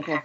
Okay. 0.00 0.20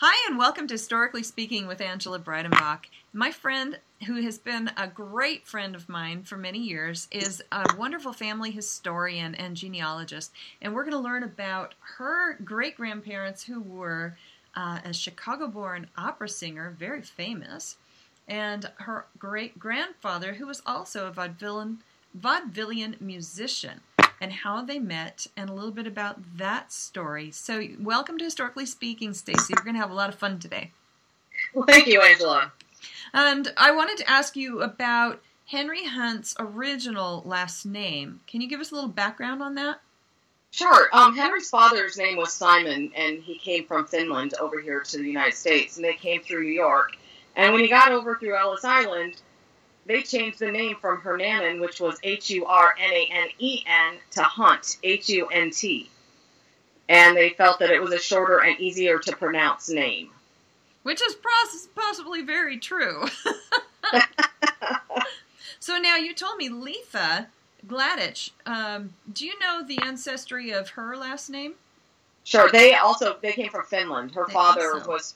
Hi, 0.00 0.28
and 0.28 0.38
welcome 0.38 0.66
to 0.66 0.74
Historically 0.74 1.22
Speaking 1.22 1.66
with 1.66 1.80
Angela 1.80 2.18
Breidenbach. 2.18 2.80
My 3.14 3.30
friend, 3.30 3.78
who 4.06 4.20
has 4.20 4.36
been 4.36 4.70
a 4.76 4.86
great 4.86 5.46
friend 5.46 5.74
of 5.74 5.88
mine 5.88 6.24
for 6.24 6.36
many 6.36 6.58
years, 6.58 7.08
is 7.10 7.42
a 7.50 7.64
wonderful 7.78 8.12
family 8.12 8.50
historian 8.50 9.34
and 9.34 9.56
genealogist. 9.56 10.30
And 10.60 10.74
we're 10.74 10.84
going 10.84 10.92
to 10.92 10.98
learn 10.98 11.22
about 11.22 11.74
her 11.96 12.34
great 12.44 12.76
grandparents 12.76 13.44
who 13.44 13.62
were 13.62 14.14
uh, 14.54 14.80
a 14.84 14.92
Chicago 14.92 15.48
born 15.48 15.86
opera 15.96 16.28
singer, 16.28 16.76
very 16.78 17.00
famous, 17.00 17.78
and 18.28 18.70
her 18.76 19.06
great 19.18 19.58
grandfather, 19.58 20.34
who 20.34 20.46
was 20.46 20.60
also 20.66 21.06
a 21.06 21.12
vaudevillian, 21.12 21.78
vaudevillian 22.14 23.00
musician 23.00 23.80
and 24.20 24.32
how 24.32 24.62
they 24.62 24.78
met 24.78 25.26
and 25.36 25.48
a 25.48 25.52
little 25.52 25.70
bit 25.70 25.86
about 25.86 26.18
that 26.36 26.72
story. 26.72 27.30
So, 27.30 27.66
welcome 27.80 28.18
to 28.18 28.24
Historically 28.24 28.66
Speaking, 28.66 29.10
Stacie. 29.10 29.56
We're 29.56 29.64
going 29.64 29.74
to 29.74 29.80
have 29.80 29.90
a 29.90 29.94
lot 29.94 30.10
of 30.10 30.16
fun 30.16 30.38
today. 30.38 30.72
Well, 31.54 31.64
thank 31.68 31.86
you, 31.86 32.00
Angela. 32.02 32.52
And 33.12 33.52
I 33.56 33.72
wanted 33.72 33.98
to 33.98 34.10
ask 34.10 34.36
you 34.36 34.60
about 34.60 35.22
Henry 35.46 35.84
Hunt's 35.84 36.34
original 36.38 37.22
last 37.24 37.64
name. 37.64 38.20
Can 38.26 38.40
you 38.40 38.48
give 38.48 38.60
us 38.60 38.70
a 38.70 38.74
little 38.74 38.90
background 38.90 39.42
on 39.42 39.54
that? 39.56 39.80
Sure. 40.52 40.88
Um, 40.92 41.16
Henry's 41.16 41.48
father's 41.48 41.96
name 41.96 42.16
was 42.16 42.32
Simon, 42.32 42.92
and 42.96 43.22
he 43.22 43.38
came 43.38 43.66
from 43.66 43.86
Finland 43.86 44.34
over 44.40 44.60
here 44.60 44.80
to 44.80 44.98
the 44.98 45.04
United 45.04 45.34
States, 45.34 45.76
and 45.76 45.84
they 45.84 45.94
came 45.94 46.22
through 46.22 46.42
New 46.42 46.52
York. 46.52 46.92
And 47.36 47.52
when 47.52 47.62
he 47.62 47.68
got 47.68 47.92
over 47.92 48.16
through 48.16 48.36
Ellis 48.36 48.64
Island, 48.64 49.22
they 49.90 50.02
changed 50.02 50.38
the 50.38 50.52
name 50.52 50.76
from 50.80 51.00
Hurnanen, 51.00 51.60
which 51.60 51.80
was 51.80 51.98
H 52.04 52.30
U 52.30 52.46
R 52.46 52.76
N 52.78 52.92
A 52.92 53.08
N 53.10 53.28
E 53.40 53.64
N, 53.66 53.98
to 54.12 54.22
Hunt, 54.22 54.76
H 54.84 55.08
U 55.08 55.26
N 55.26 55.50
T. 55.50 55.90
And 56.88 57.16
they 57.16 57.30
felt 57.30 57.58
that 57.58 57.70
it 57.70 57.82
was 57.82 57.92
a 57.92 57.98
shorter 57.98 58.38
and 58.38 58.58
easier 58.60 59.00
to 59.00 59.16
pronounce 59.16 59.68
name. 59.68 60.10
Which 60.84 61.02
is 61.02 61.16
possibly 61.74 62.22
very 62.22 62.56
true. 62.58 63.04
so 65.58 65.76
now 65.78 65.96
you 65.96 66.14
told 66.14 66.36
me 66.36 66.48
Letha 66.48 67.26
Gladetsch. 67.66 68.30
Um, 68.46 68.94
do 69.12 69.26
you 69.26 69.36
know 69.40 69.64
the 69.66 69.80
ancestry 69.82 70.52
of 70.52 70.70
her 70.70 70.96
last 70.96 71.30
name? 71.30 71.54
Sure. 72.22 72.48
They 72.48 72.74
also 72.74 73.16
they 73.20 73.32
came 73.32 73.50
from 73.50 73.64
Finland. 73.64 74.12
Her 74.12 74.28
father 74.28 74.80
so. 74.84 74.88
was 74.88 75.12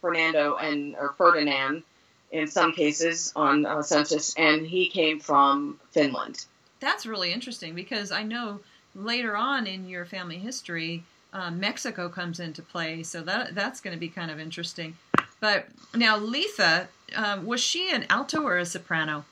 Fernando 0.00 0.56
and 0.56 0.96
or 0.96 1.12
Ferdinand 1.18 1.82
in 2.30 2.46
some 2.48 2.72
cases 2.72 3.32
on 3.36 3.66
uh, 3.66 3.82
census, 3.82 4.34
and 4.36 4.66
he 4.66 4.88
came 4.88 5.20
from 5.20 5.78
Finland. 5.92 6.44
That's 6.80 7.06
really 7.06 7.32
interesting 7.32 7.74
because 7.74 8.12
I 8.12 8.22
know 8.22 8.60
later 8.94 9.36
on 9.36 9.66
in 9.66 9.88
your 9.88 10.04
family 10.04 10.38
history, 10.38 11.04
uh, 11.32 11.50
Mexico 11.50 12.08
comes 12.08 12.40
into 12.40 12.62
play, 12.62 13.02
so 13.02 13.22
that 13.22 13.54
that's 13.54 13.80
going 13.80 13.94
to 13.94 14.00
be 14.00 14.08
kind 14.08 14.30
of 14.30 14.40
interesting. 14.40 14.96
But 15.40 15.66
now, 15.94 16.16
Letha, 16.16 16.88
um, 17.14 17.46
was 17.46 17.60
she 17.60 17.90
an 17.90 18.06
alto 18.08 18.42
or 18.42 18.56
a 18.56 18.66
soprano? 18.66 19.24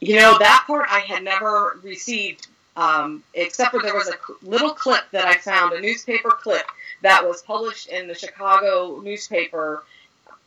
You 0.00 0.16
know, 0.16 0.38
that 0.38 0.64
part 0.66 0.86
I 0.90 0.98
had 0.98 1.22
never 1.22 1.78
received, 1.82 2.48
um, 2.76 3.22
except 3.34 3.70
for 3.70 3.80
there 3.80 3.94
was 3.94 4.08
a 4.08 4.16
little 4.42 4.70
clip 4.70 5.04
that 5.12 5.26
I 5.26 5.36
found, 5.36 5.72
a 5.72 5.80
newspaper 5.80 6.30
clip 6.30 6.66
that 7.02 7.24
was 7.24 7.42
published 7.42 7.86
in 7.86 8.08
the 8.08 8.14
Chicago 8.14 9.00
newspaper 9.00 9.84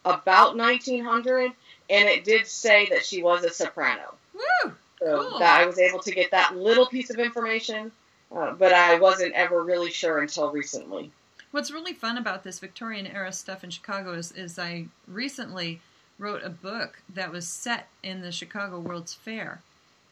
about 0.06 0.56
1900, 0.56 1.52
and 1.90 2.10
it 2.10 2.24
did 2.24 2.48
say 2.48 2.88
that 2.90 3.06
she 3.06 3.22
was 3.22 3.44
a 3.44 3.50
soprano. 3.50 4.14
Woo! 4.34 4.74
So 5.00 5.30
cool. 5.30 5.40
that 5.40 5.62
I 5.62 5.66
was 5.66 5.78
able 5.78 6.00
to 6.00 6.12
get 6.12 6.32
that 6.32 6.56
little 6.56 6.86
piece 6.86 7.10
of 7.10 7.20
information, 7.20 7.92
uh, 8.36 8.54
but 8.54 8.72
I 8.72 8.98
wasn't 8.98 9.34
ever 9.34 9.62
really 9.62 9.92
sure 9.92 10.20
until 10.20 10.52
recently. 10.52 11.12
What's 11.52 11.72
really 11.72 11.94
fun 11.94 12.18
about 12.18 12.44
this 12.44 12.60
Victorian 12.60 13.08
era 13.08 13.32
stuff 13.34 13.64
in 13.64 13.70
Chicago 13.70 14.14
is, 14.14 14.32
is 14.32 14.58
I 14.58 14.86
recently 15.08 15.82
wrote 16.18 16.44
a 16.44 16.50
book 16.50 17.02
that 17.14 17.32
was 17.32 17.48
set 17.48 17.88
in 18.04 18.22
the 18.22 18.32
Chicago 18.32 18.80
World's 18.80 19.14
Fair 19.14 19.62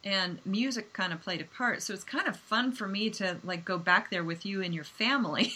and 0.03 0.39
music 0.45 0.93
kind 0.93 1.13
of 1.13 1.21
played 1.21 1.41
a 1.41 1.45
part. 1.45 1.81
So 1.81 1.93
it's 1.93 2.03
kind 2.03 2.27
of 2.27 2.35
fun 2.35 2.71
for 2.71 2.87
me 2.87 3.09
to 3.11 3.37
like 3.43 3.63
go 3.63 3.77
back 3.77 4.09
there 4.09 4.23
with 4.23 4.45
you 4.45 4.61
and 4.61 4.73
your 4.73 4.83
family. 4.83 5.53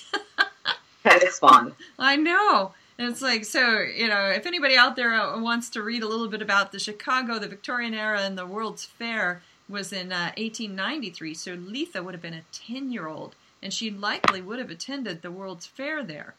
that 1.04 1.24
is 1.24 1.40
fun. 1.40 1.74
I 2.00 2.16
know. 2.16 2.74
And 3.00 3.10
it's 3.10 3.22
like, 3.22 3.46
so, 3.46 3.80
you 3.80 4.08
know, 4.08 4.30
if 4.30 4.46
anybody 4.46 4.76
out 4.76 4.96
there 4.96 5.14
uh, 5.14 5.40
wants 5.40 5.70
to 5.72 5.84
read 5.84 6.02
a 6.02 6.08
little 6.08 6.28
bit 6.28 6.42
about 6.42 6.72
the 6.72 6.80
Chicago, 6.80 7.38
the 7.38 7.48
Victorian 7.48 7.94
era, 7.94 8.22
and 8.22 8.38
the 8.38 8.46
World's 8.46 8.86
Fair 8.86 9.42
was 9.70 9.94
in 9.94 10.12
uh, 10.12 10.32
1893. 10.38 11.34
So 11.36 11.54
Letha 11.54 12.02
would 12.02 12.14
have 12.14 12.22
been 12.22 12.34
a 12.34 12.44
10 12.52 12.92
year 12.92 13.08
old, 13.08 13.36
and 13.62 13.72
she 13.72 13.92
likely 13.92 14.42
would 14.42 14.60
have 14.60 14.72
attended 14.72 15.22
the 15.22 15.32
World's 15.32 15.68
Fair 15.68 16.04
there. 16.04 16.34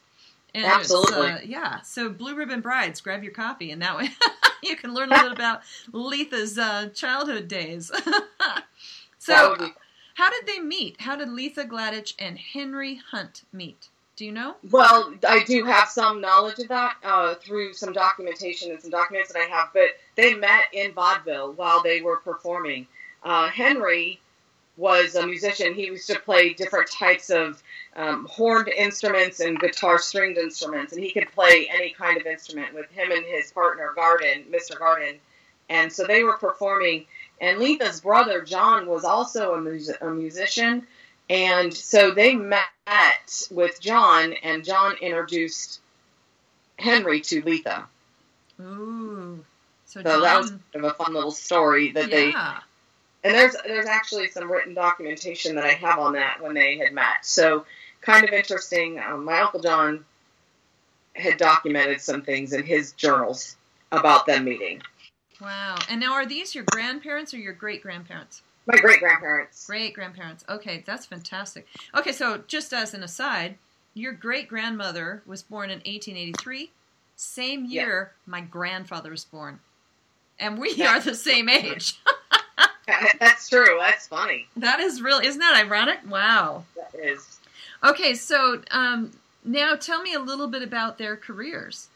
And 0.53 0.65
Absolutely. 0.65 1.29
Uh, 1.29 1.39
yeah. 1.45 1.81
So 1.81 2.09
Blue 2.09 2.35
Ribbon 2.35 2.61
Brides, 2.61 3.01
grab 3.01 3.23
your 3.23 3.33
copy, 3.33 3.71
and 3.71 3.81
that 3.81 3.97
way 3.97 4.09
you 4.63 4.75
can 4.75 4.93
learn 4.93 5.11
a 5.11 5.15
little 5.15 5.31
about 5.31 5.61
Letha's 5.93 6.57
uh, 6.57 6.89
childhood 6.93 7.47
days. 7.47 7.91
so, 9.19 9.55
how 10.15 10.29
did 10.29 10.47
they 10.47 10.59
meet? 10.59 10.99
How 11.01 11.15
did 11.15 11.29
Letha 11.29 11.65
Gladetsch 11.65 12.15
and 12.19 12.37
Henry 12.37 12.99
Hunt 13.11 13.43
meet? 13.53 13.89
Do 14.19 14.25
you 14.25 14.33
know? 14.33 14.57
Well, 14.69 15.13
I 15.25 15.45
do 15.45 15.63
have 15.63 15.87
some 15.87 16.19
knowledge 16.19 16.59
of 16.59 16.67
that 16.67 16.97
uh, 17.05 17.35
through 17.35 17.71
some 17.71 17.93
documentation 17.93 18.69
and 18.69 18.81
some 18.81 18.91
documents 18.91 19.31
that 19.31 19.39
I 19.39 19.45
have. 19.45 19.69
But 19.73 19.91
they 20.15 20.33
met 20.33 20.65
in 20.73 20.91
vaudeville 20.91 21.53
while 21.53 21.81
they 21.81 22.01
were 22.01 22.17
performing. 22.17 22.85
Uh, 23.23 23.47
Henry 23.47 24.19
was 24.75 25.15
a 25.15 25.25
musician. 25.25 25.73
He 25.73 25.85
used 25.85 26.09
to 26.09 26.19
play 26.19 26.51
different 26.53 26.91
types 26.91 27.29
of 27.29 27.63
um, 27.95 28.27
horned 28.29 28.67
instruments 28.67 29.39
and 29.39 29.57
guitar 29.57 29.97
stringed 29.97 30.37
instruments, 30.37 30.91
and 30.91 31.01
he 31.01 31.11
could 31.11 31.31
play 31.31 31.69
any 31.73 31.91
kind 31.91 32.19
of 32.19 32.27
instrument 32.27 32.73
with 32.73 32.91
him 32.91 33.11
and 33.11 33.25
his 33.25 33.53
partner 33.53 33.93
Garden, 33.95 34.43
Mr. 34.51 34.77
Garden. 34.77 35.15
And 35.69 35.89
so 35.89 36.05
they 36.05 36.23
were 36.25 36.35
performing. 36.35 37.05
And 37.39 37.57
Letha's 37.57 38.01
brother 38.01 38.41
John 38.41 38.85
was 38.85 39.05
also 39.05 39.53
a, 39.53 39.61
mus- 39.61 39.93
a 40.01 40.09
musician. 40.09 40.85
And 41.29 41.73
so 41.73 42.11
they 42.11 42.35
met 42.35 42.67
with 43.51 43.79
John, 43.79 44.33
and 44.33 44.65
John 44.65 44.95
introduced 44.99 45.79
Henry 46.77 47.21
to 47.21 47.41
Letha. 47.43 47.85
Ooh. 48.59 49.43
So, 49.85 50.01
so 50.01 50.03
John... 50.03 50.21
that 50.21 50.37
was 50.39 50.49
kind 50.49 50.61
of 50.75 50.83
a 50.85 50.93
fun 50.93 51.13
little 51.13 51.31
story 51.31 51.91
that 51.91 52.09
they. 52.09 52.29
yeah. 52.29 52.57
they. 52.59 52.63
And 53.21 53.35
there's 53.35 53.55
there's 53.65 53.85
actually 53.85 54.29
some 54.29 54.49
written 54.49 54.73
documentation 54.73 55.55
that 55.55 55.65
I 55.65 55.73
have 55.73 55.99
on 55.99 56.13
that 56.13 56.41
when 56.41 56.53
they 56.53 56.77
had 56.77 56.93
met. 56.93 57.25
So 57.25 57.65
kind 57.99 58.23
of 58.23 58.31
interesting. 58.31 58.97
Um, 58.97 59.25
my 59.25 59.41
uncle 59.41 59.59
John 59.59 60.05
had 61.15 61.37
documented 61.37 61.99
some 61.99 62.21
things 62.21 62.53
in 62.53 62.63
his 62.63 62.93
journals 62.93 63.57
about 63.91 64.25
them 64.25 64.45
meeting. 64.45 64.81
Wow. 65.41 65.75
And 65.89 65.99
now, 65.99 66.13
are 66.13 66.25
these 66.25 66.55
your 66.55 66.65
grandparents 66.71 67.33
or 67.33 67.37
your 67.37 67.53
great 67.53 67.81
grandparents? 67.81 68.41
My 68.71 68.77
great 68.77 68.99
grandparents. 68.99 69.65
Great 69.65 69.95
grandparents. 69.95 70.43
Okay, 70.47 70.83
that's 70.85 71.07
fantastic. 71.07 71.65
Okay, 71.97 72.11
so 72.11 72.43
just 72.47 72.71
as 72.71 72.93
an 72.93 73.01
aside, 73.01 73.57
your 73.95 74.13
great 74.13 74.47
grandmother 74.47 75.23
was 75.25 75.41
born 75.41 75.71
in 75.71 75.77
1883. 75.79 76.71
Same 77.15 77.65
year 77.65 78.11
yeah. 78.11 78.31
my 78.31 78.41
grandfather 78.41 79.09
was 79.09 79.25
born. 79.25 79.59
And 80.39 80.59
we 80.59 80.83
are 80.83 80.99
the 80.99 81.15
same 81.15 81.49
age. 81.49 81.99
that's 83.19 83.49
true. 83.49 83.77
That's 83.79 84.05
funny. 84.05 84.47
That 84.55 84.79
is 84.79 85.01
really, 85.01 85.25
isn't 85.25 85.39
that 85.39 85.65
ironic? 85.65 85.99
Wow. 86.07 86.65
That 86.75 86.93
is. 86.93 87.39
Okay, 87.83 88.13
so 88.13 88.61
um, 88.69 89.11
now 89.43 89.75
tell 89.75 90.03
me 90.03 90.13
a 90.13 90.19
little 90.19 90.47
bit 90.47 90.61
about 90.61 90.99
their 90.99 91.15
careers. 91.15 91.89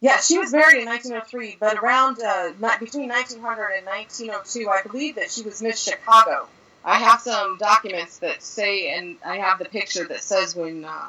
Yeah, 0.00 0.20
she 0.20 0.38
was 0.38 0.52
married 0.52 0.80
in 0.80 0.86
1903, 0.86 1.56
but 1.58 1.76
around 1.78 2.18
uh, 2.22 2.52
between 2.78 3.08
1900 3.08 3.70
and 3.78 3.86
1902, 3.86 4.68
I 4.68 4.82
believe 4.82 5.16
that 5.16 5.30
she 5.30 5.42
was 5.42 5.60
Miss 5.60 5.82
Chicago. 5.82 6.46
I 6.84 6.98
have 6.98 7.20
some 7.20 7.58
documents 7.58 8.18
that 8.18 8.42
say, 8.42 8.96
and 8.96 9.16
I 9.24 9.38
have 9.38 9.58
the 9.58 9.64
picture 9.64 10.06
that 10.06 10.22
says 10.22 10.54
when 10.54 10.84
uh, 10.84 11.08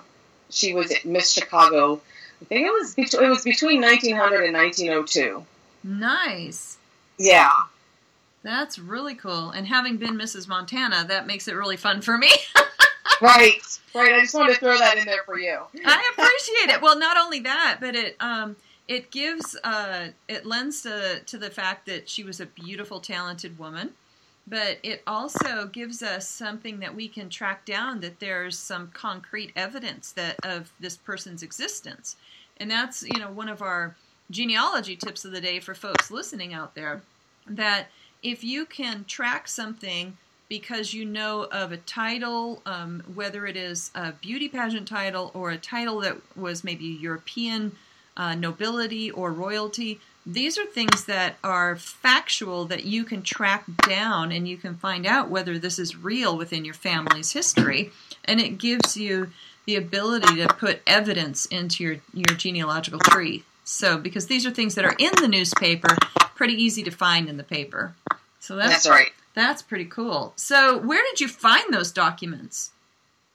she 0.49 0.73
was 0.73 0.91
Miss 1.05 1.31
Chicago. 1.31 2.01
I 2.41 2.45
think 2.45 2.65
it 2.65 2.71
was 2.71 2.95
it 2.97 3.29
was 3.29 3.43
between 3.43 3.81
1900 3.81 4.45
and 4.45 4.53
1902. 4.55 5.45
Nice. 5.83 6.77
Yeah. 7.17 7.51
That's 8.41 8.79
really 8.79 9.15
cool. 9.15 9.51
And 9.51 9.67
having 9.67 9.97
been 9.97 10.15
Mrs. 10.17 10.47
Montana, 10.47 11.05
that 11.09 11.27
makes 11.27 11.47
it 11.47 11.55
really 11.55 11.77
fun 11.77 12.01
for 12.01 12.17
me. 12.17 12.31
right. 13.21 13.61
Right. 13.93 14.13
I 14.13 14.21
just 14.21 14.33
wanted 14.33 14.53
to 14.53 14.59
throw 14.59 14.77
that 14.77 14.97
in 14.97 15.05
there 15.05 15.23
for 15.25 15.37
you. 15.37 15.59
I 15.85 16.11
appreciate 16.13 16.75
it. 16.75 16.81
Well, 16.81 16.97
not 16.97 17.17
only 17.17 17.41
that, 17.41 17.77
but 17.81 17.95
it 17.95 18.15
um 18.19 18.55
it 18.89 19.11
gives 19.11 19.55
uh, 19.63 20.09
it 20.27 20.45
lends 20.45 20.81
to, 20.81 21.21
to 21.25 21.37
the 21.37 21.49
fact 21.49 21.85
that 21.85 22.09
she 22.09 22.25
was 22.25 22.41
a 22.41 22.45
beautiful 22.45 22.99
talented 22.99 23.57
woman 23.57 23.93
but 24.49 24.79
it 24.81 25.03
also 25.05 25.67
gives 25.67 26.01
us 26.01 26.27
something 26.27 26.79
that 26.79 26.95
we 26.95 27.07
can 27.07 27.29
track 27.29 27.65
down 27.65 27.99
that 28.01 28.19
there's 28.19 28.57
some 28.57 28.89
concrete 28.93 29.51
evidence 29.55 30.11
that 30.13 30.37
of 30.43 30.71
this 30.79 30.97
person's 30.97 31.43
existence. 31.43 32.15
And 32.57 32.69
that's 32.69 33.03
you 33.03 33.19
know 33.19 33.31
one 33.31 33.47
of 33.47 33.61
our 33.61 33.95
genealogy 34.31 34.95
tips 34.95 35.23
of 35.23 35.31
the 35.31 35.41
day 35.41 35.59
for 35.59 35.75
folks 35.75 36.11
listening 36.11 36.53
out 36.53 36.75
there 36.75 37.01
that 37.47 37.87
if 38.21 38.43
you 38.43 38.65
can 38.65 39.05
track 39.05 39.47
something 39.47 40.17
because 40.49 40.93
you 40.95 41.05
know 41.05 41.43
of 41.51 41.71
a 41.71 41.77
title, 41.77 42.61
um, 42.65 43.03
whether 43.13 43.45
it 43.45 43.55
is 43.55 43.91
a 43.93 44.11
beauty 44.13 44.49
pageant 44.49 44.87
title 44.87 45.29
or 45.35 45.51
a 45.51 45.57
title 45.57 45.99
that 45.99 46.17
was 46.35 46.63
maybe 46.63 46.85
European 46.85 47.71
uh, 48.17 48.35
nobility 48.35 49.11
or 49.11 49.31
royalty. 49.31 49.99
These 50.25 50.57
are 50.57 50.65
things 50.65 51.05
that 51.05 51.37
are 51.43 51.75
factual 51.75 52.65
that 52.65 52.83
you 52.83 53.03
can 53.03 53.21
track 53.21 53.65
down 53.87 54.31
and 54.31 54.47
you 54.47 54.57
can 54.57 54.75
find 54.75 55.05
out 55.05 55.29
whether 55.29 55.57
this 55.57 55.79
is 55.79 55.95
real 55.95 56.37
within 56.37 56.65
your 56.65 56.73
family's 56.73 57.31
history. 57.31 57.91
And 58.25 58.39
it 58.39 58.57
gives 58.57 58.95
you 58.95 59.31
the 59.65 59.75
ability 59.75 60.35
to 60.37 60.47
put 60.47 60.81
evidence 60.85 61.45
into 61.47 61.83
your, 61.83 61.97
your 62.13 62.35
genealogical 62.37 62.99
tree. 62.99 63.43
So, 63.63 63.97
because 63.97 64.27
these 64.27 64.45
are 64.45 64.51
things 64.51 64.75
that 64.75 64.85
are 64.85 64.95
in 64.97 65.11
the 65.21 65.27
newspaper, 65.27 65.95
pretty 66.35 66.55
easy 66.55 66.81
to 66.83 66.91
find 66.91 67.29
in 67.29 67.37
the 67.37 67.43
paper. 67.43 67.93
So 68.39 68.55
that's, 68.55 68.71
That's 68.71 68.89
right. 68.89 69.11
That's 69.35 69.61
pretty 69.61 69.85
cool. 69.85 70.33
So, 70.35 70.79
where 70.79 71.03
did 71.03 71.21
you 71.21 71.27
find 71.27 71.71
those 71.71 71.91
documents? 71.91 72.71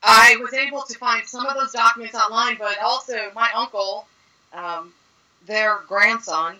I 0.03 0.37
was 0.41 0.53
able 0.53 0.83
to 0.83 0.99
find 0.99 1.27
some 1.27 1.47
of 1.47 1.55
those 1.55 1.73
documents 1.73 2.15
online, 2.15 2.57
but 2.59 2.79
also 2.83 3.31
my 3.35 3.51
uncle, 3.55 4.07
um, 4.55 4.93
their 5.47 5.81
grandson, 5.87 6.57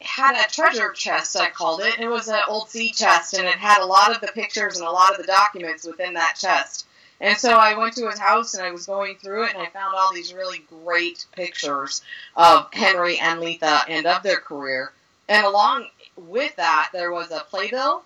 had 0.00 0.36
a 0.36 0.50
treasure 0.50 0.92
chest, 0.92 1.36
I 1.36 1.50
called 1.50 1.80
it. 1.80 1.98
It 1.98 2.08
was 2.08 2.28
an 2.28 2.40
old 2.48 2.68
sea 2.68 2.90
chest, 2.90 3.34
and 3.34 3.46
it 3.46 3.54
had 3.54 3.82
a 3.82 3.86
lot 3.86 4.14
of 4.14 4.20
the 4.20 4.28
pictures 4.28 4.78
and 4.78 4.86
a 4.86 4.90
lot 4.90 5.12
of 5.12 5.18
the 5.18 5.26
documents 5.26 5.84
within 5.84 6.14
that 6.14 6.36
chest. 6.38 6.86
And 7.20 7.38
so 7.38 7.52
I 7.52 7.76
went 7.76 7.94
to 7.96 8.08
his 8.08 8.18
house 8.18 8.54
and 8.54 8.62
I 8.62 8.72
was 8.72 8.86
going 8.86 9.16
through 9.16 9.44
it, 9.44 9.54
and 9.54 9.62
I 9.62 9.66
found 9.66 9.94
all 9.94 10.12
these 10.12 10.34
really 10.34 10.64
great 10.84 11.24
pictures 11.32 12.02
of 12.36 12.68
Henry 12.72 13.18
and 13.18 13.40
Letha 13.40 13.82
and 13.88 14.06
of 14.06 14.22
their 14.22 14.40
career. 14.40 14.92
And 15.28 15.46
along 15.46 15.88
with 16.16 16.54
that, 16.56 16.90
there 16.92 17.12
was 17.12 17.30
a 17.30 17.46
playbill 17.48 18.04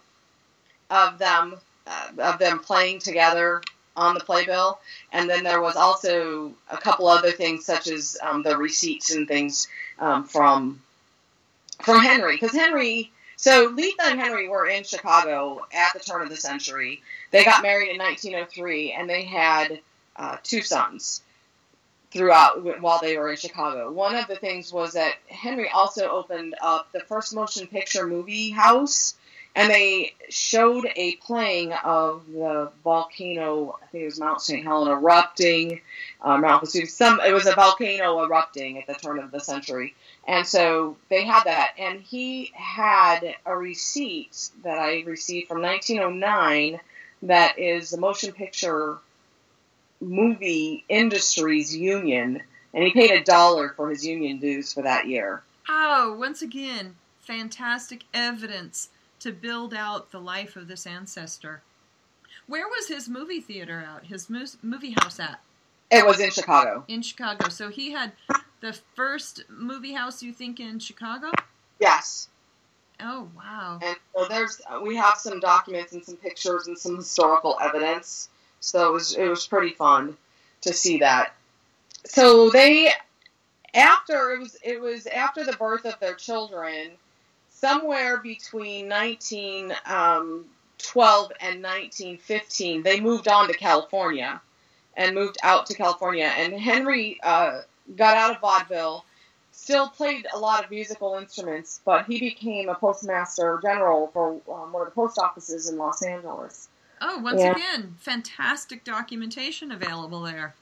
of 0.91 1.19
them 1.19 1.57
uh, 1.87 2.09
of 2.19 2.39
them 2.39 2.61
playing 2.61 2.99
together 2.99 3.63
on 3.99 4.15
the 4.15 4.21
playbill, 4.21 4.79
and 5.13 5.29
then 5.29 5.45
there 5.45 5.61
was 5.61 5.77
also 5.77 6.53
a 6.71 6.77
couple 6.77 7.09
other 7.09 7.33
things 7.33 7.65
such 7.65 7.89
as 7.89 8.17
um, 8.23 8.43
the 8.43 8.57
receipts 8.57 9.15
and 9.15 9.27
things 9.27 9.69
um, 9.99 10.25
from 10.25 10.81
from 11.83 12.01
Henry, 12.01 12.35
because 12.35 12.53
Henry. 12.53 13.11
So 13.37 13.73
Letha 13.73 14.11
and 14.11 14.19
Henry 14.19 14.49
were 14.49 14.67
in 14.67 14.83
Chicago 14.83 15.65
at 15.73 15.93
the 15.93 16.01
turn 16.01 16.23
of 16.23 16.29
the 16.29 16.37
century. 16.37 17.03
They 17.31 17.45
got 17.45 17.63
married 17.63 17.91
in 17.91 17.99
1903, 17.99 18.93
and 18.93 19.09
they 19.09 19.23
had 19.23 19.79
uh, 20.17 20.39
two 20.43 20.63
sons 20.63 21.23
throughout 22.11 22.81
while 22.81 22.99
they 23.01 23.17
were 23.17 23.31
in 23.31 23.37
Chicago. 23.37 23.93
One 23.93 24.17
of 24.17 24.27
the 24.27 24.37
things 24.37 24.73
was 24.73 24.95
that 24.95 25.15
Henry 25.29 25.69
also 25.69 26.09
opened 26.09 26.57
up 26.61 26.91
the 26.93 27.01
first 27.01 27.35
motion 27.35 27.67
picture 27.67 28.07
movie 28.07 28.51
house 28.51 29.15
and 29.55 29.71
they 29.71 30.15
showed 30.29 30.89
a 30.95 31.17
playing 31.17 31.73
of 31.73 32.27
the 32.31 32.71
volcano. 32.85 33.79
I 33.83 33.87
think 33.87 34.03
it 34.03 34.07
was 34.07 34.21
Mount 34.21 34.41
St. 34.41 34.63
Helena 34.63 34.93
erupting. 34.93 35.81
Uh, 36.23 36.37
Mount 36.37 36.63
Vesuvius. 36.65 36.95
Some 36.95 37.21
it 37.21 37.33
was 37.33 37.47
a 37.47 37.55
volcano 37.55 38.25
erupting 38.25 38.79
at 38.79 38.87
the 38.87 38.95
turn 38.95 39.19
of 39.19 39.31
the 39.31 39.41
century, 39.41 39.95
and 40.27 40.47
so 40.47 40.97
they 41.09 41.25
had 41.25 41.45
that. 41.45 41.73
And 41.79 42.01
he 42.01 42.53
had 42.55 43.35
a 43.45 43.57
receipt 43.57 44.51
that 44.63 44.79
I 44.79 45.03
received 45.03 45.49
from 45.49 45.63
1909 45.63 46.81
that 47.23 47.59
is 47.59 47.91
the 47.91 47.99
Motion 47.99 48.33
Picture 48.33 48.99
Movie 50.01 50.85
Industries 50.89 51.77
Union, 51.77 52.41
and 52.73 52.85
he 52.85 52.93
paid 52.93 53.11
a 53.11 53.25
dollar 53.25 53.71
for 53.71 53.91
his 53.91 54.07
union 54.07 54.39
dues 54.39 54.73
for 54.73 54.83
that 54.83 55.09
year. 55.09 55.43
Oh, 55.69 56.17
once 56.19 56.43
again, 56.43 56.95
fantastic 57.21 58.05
evidence 58.15 58.91
to 59.21 59.33
build 59.33 59.75
out 59.75 60.11
the 60.11 60.21
life 60.21 60.57
of 60.57 60.69
this 60.69 60.87
ancestor. 60.87 61.63
Where 62.47 62.67
was 62.67 62.89
his 62.89 63.09
movie 63.09 63.41
theater 63.41 63.81
at? 63.81 64.07
His 64.07 64.31
movie 64.31 64.95
house 64.99 65.21
at? 65.21 65.41
It 65.91 66.07
was 66.07 66.21
in 66.21 66.31
Chicago. 66.31 66.85
In 66.89 67.03
Chicago. 67.03 67.49
So 67.49 67.69
he 67.71 67.93
had 67.93 68.13
the 68.61 68.79
first 68.95 69.45
movie 69.49 69.93
house 69.93 70.23
you 70.23 70.33
think 70.33 70.61
in 70.61 70.79
Chicago? 70.79 71.33
Yes. 71.79 72.29
Oh 73.01 73.29
wow. 73.37 73.79
And 73.83 73.97
so 74.15 74.27
there's 74.29 74.61
we 74.83 74.97
have 74.97 75.19
some 75.19 75.41
documents 75.41 75.93
and 75.93 76.05
some 76.05 76.17
pictures 76.17 76.67
and 76.67 76.77
some 76.77 76.97
historical 76.97 77.57
evidence. 77.63 78.29
So 78.61 78.89
it 78.89 78.93
was 78.93 79.15
it 79.15 79.29
was 79.29 79.47
pretty 79.47 79.75
fun 79.75 80.17
to 80.63 80.73
see 80.73 80.99
that. 80.99 81.35
So 82.05 82.51
they 82.51 82.93
after 83.75 84.33
it 84.33 84.41
was 84.41 84.57
it 84.65 84.81
was 84.81 85.07
after 85.07 85.45
the 85.45 85.53
birth 85.53 85.85
of 85.85 85.99
their 86.01 86.15
children 86.15 86.93
somewhere 87.61 88.19
between 88.19 88.89
1912 88.89 89.77
um, 89.87 90.45
and 91.41 91.63
1915, 91.63 92.83
they 92.83 93.01
moved 93.01 93.29
on 93.29 93.49
to 93.49 93.55
California 93.55 94.41
and 94.97 95.15
moved 95.15 95.39
out 95.43 95.67
to 95.67 95.75
California. 95.75 96.33
And 96.37 96.55
Henry 96.55 97.19
uh, 97.23 97.63
got 97.97 98.17
out 98.17 98.31
of 98.31 98.41
vaudeville, 98.41 99.05
still 99.53 99.89
played 99.89 100.27
a 100.33 100.39
lot 100.39 100.65
of 100.65 100.71
musical 100.71 101.17
instruments, 101.17 101.81
but 101.85 102.07
he 102.07 102.21
became 102.21 102.69
a 102.69 102.75
postmaster 102.75 103.59
general 103.63 104.09
for 104.13 104.41
um, 104.53 104.73
one 104.73 104.83
of 104.83 104.89
the 104.89 104.95
post 104.95 105.19
offices 105.19 105.69
in 105.69 105.79
Los 105.79 106.03
Angeles. 106.03 106.69
Oh, 107.01 107.19
once 107.19 107.41
yeah. 107.41 107.53
again, 107.53 107.95
fantastic 108.01 108.85
documentation 108.85 109.71
available 109.71 110.23
there. 110.23 110.55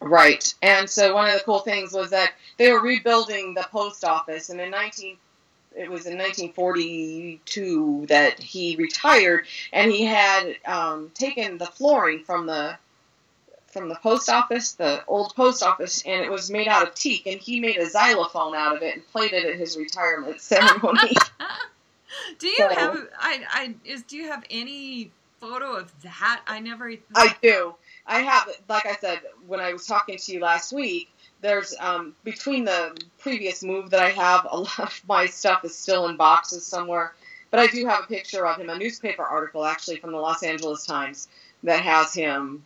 Right. 0.00 0.54
And 0.60 0.88
so 0.88 1.14
one 1.14 1.28
of 1.28 1.34
the 1.34 1.44
cool 1.44 1.60
things 1.60 1.92
was 1.92 2.10
that 2.10 2.32
they 2.58 2.70
were 2.72 2.80
rebuilding 2.80 3.54
the 3.54 3.66
post 3.70 4.04
office, 4.04 4.50
and 4.50 4.60
in 4.60 4.70
19 4.70 5.16
it 5.76 5.90
was 5.90 6.06
in 6.06 6.16
1942 6.16 8.06
that 8.08 8.38
he 8.40 8.76
retired, 8.76 9.46
and 9.72 9.90
he 9.90 10.04
had 10.04 10.56
um, 10.64 11.10
taken 11.14 11.58
the 11.58 11.66
flooring 11.66 12.24
from 12.24 12.46
the 12.46 12.76
from 13.66 13.88
the 13.88 13.96
post 13.96 14.28
office, 14.28 14.72
the 14.72 15.04
old 15.08 15.34
post 15.34 15.62
office, 15.62 16.02
and 16.06 16.24
it 16.24 16.30
was 16.30 16.48
made 16.48 16.68
out 16.68 16.86
of 16.86 16.94
teak, 16.94 17.26
and 17.26 17.40
he 17.40 17.58
made 17.58 17.76
a 17.76 17.90
xylophone 17.90 18.54
out 18.54 18.76
of 18.76 18.82
it 18.82 18.94
and 18.94 19.08
played 19.08 19.32
it 19.32 19.44
at 19.44 19.56
his 19.56 19.76
retirement 19.76 20.40
ceremony. 20.40 21.12
do 22.38 22.46
you 22.46 22.56
so, 22.56 22.68
have 22.68 23.08
I, 23.18 23.44
I 23.50 23.74
is 23.84 24.02
do 24.04 24.16
you 24.16 24.28
have 24.28 24.44
any 24.48 25.10
photo 25.40 25.74
of 25.74 25.92
that? 26.02 26.42
I 26.46 26.60
never. 26.60 26.92
I 27.16 27.34
do. 27.42 27.74
I 28.06 28.20
have, 28.20 28.48
like 28.68 28.86
I 28.86 28.94
said 28.96 29.20
when 29.46 29.60
I 29.60 29.72
was 29.72 29.86
talking 29.86 30.18
to 30.18 30.32
you 30.32 30.40
last 30.40 30.72
week 30.72 31.08
there's 31.44 31.74
um, 31.78 32.14
between 32.24 32.64
the 32.64 32.96
previous 33.18 33.62
move 33.62 33.90
that 33.90 34.00
I 34.00 34.10
have, 34.10 34.46
a 34.50 34.58
lot 34.58 34.78
of 34.78 35.02
my 35.06 35.26
stuff 35.26 35.62
is 35.64 35.76
still 35.76 36.08
in 36.08 36.16
boxes 36.16 36.64
somewhere. 36.64 37.12
But 37.50 37.60
I 37.60 37.66
do 37.66 37.86
have 37.86 38.04
a 38.04 38.06
picture 38.06 38.46
of 38.46 38.58
him, 38.58 38.70
a 38.70 38.78
newspaper 38.78 39.22
article 39.22 39.64
actually 39.64 39.98
from 39.98 40.12
the 40.12 40.18
Los 40.18 40.42
Angeles 40.42 40.86
Times 40.86 41.28
that 41.62 41.82
has 41.82 42.14
him 42.14 42.64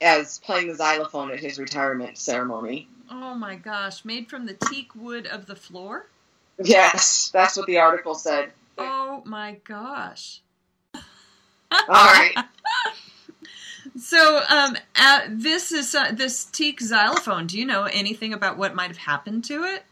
as 0.00 0.38
playing 0.40 0.68
the 0.68 0.74
xylophone 0.74 1.30
at 1.30 1.40
his 1.40 1.58
retirement 1.58 2.18
ceremony. 2.18 2.86
Oh 3.10 3.34
my 3.34 3.56
gosh, 3.56 4.04
made 4.04 4.28
from 4.28 4.44
the 4.44 4.54
teak 4.68 4.94
wood 4.94 5.26
of 5.26 5.46
the 5.46 5.56
floor? 5.56 6.06
Yes, 6.62 7.30
that's 7.32 7.56
what 7.56 7.66
the 7.66 7.78
article 7.78 8.14
said. 8.14 8.52
Oh 8.76 9.22
my 9.24 9.56
gosh. 9.64 10.42
All 10.94 11.00
right. 11.88 12.34
So, 13.98 14.42
um, 14.48 14.76
uh, 14.96 15.20
this 15.28 15.72
is 15.72 15.94
uh, 15.94 16.12
this 16.12 16.44
teak 16.44 16.80
xylophone. 16.80 17.46
Do 17.46 17.58
you 17.58 17.64
know 17.66 17.84
anything 17.84 18.32
about 18.32 18.56
what 18.56 18.74
might 18.74 18.88
have 18.88 18.96
happened 18.96 19.44
to 19.44 19.64
it? 19.64 19.84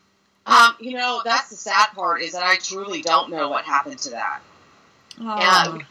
Um, 0.47 0.75
you 0.81 0.95
know, 0.97 1.21
that's 1.25 1.51
the 1.51 1.57
sad 1.57 1.89
part 1.95 2.23
is 2.23 2.33
that 2.33 2.43
I 2.43 2.57
truly 2.57 3.03
don't 3.03 3.31
know 3.31 3.51
what 3.51 3.65
happened 3.65 3.99
to 4.01 4.11
that. 4.11 4.41
Oh. 5.21 5.71
And 5.75 5.85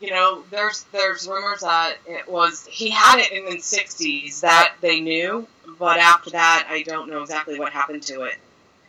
you 0.00 0.10
know, 0.10 0.42
there's 0.50 0.84
there's 0.92 1.26
rumors 1.26 1.60
that 1.60 1.96
it 2.06 2.28
was 2.28 2.66
he 2.66 2.90
had 2.90 3.20
it 3.20 3.32
in 3.32 3.44
the 3.44 3.56
'60s 3.56 4.40
that 4.40 4.74
they 4.80 5.00
knew, 5.00 5.46
but 5.78 5.98
after 5.98 6.30
that, 6.30 6.66
I 6.68 6.82
don't 6.82 7.08
know 7.08 7.22
exactly 7.22 7.58
what 7.58 7.72
happened 7.72 8.02
to 8.04 8.22
it. 8.22 8.34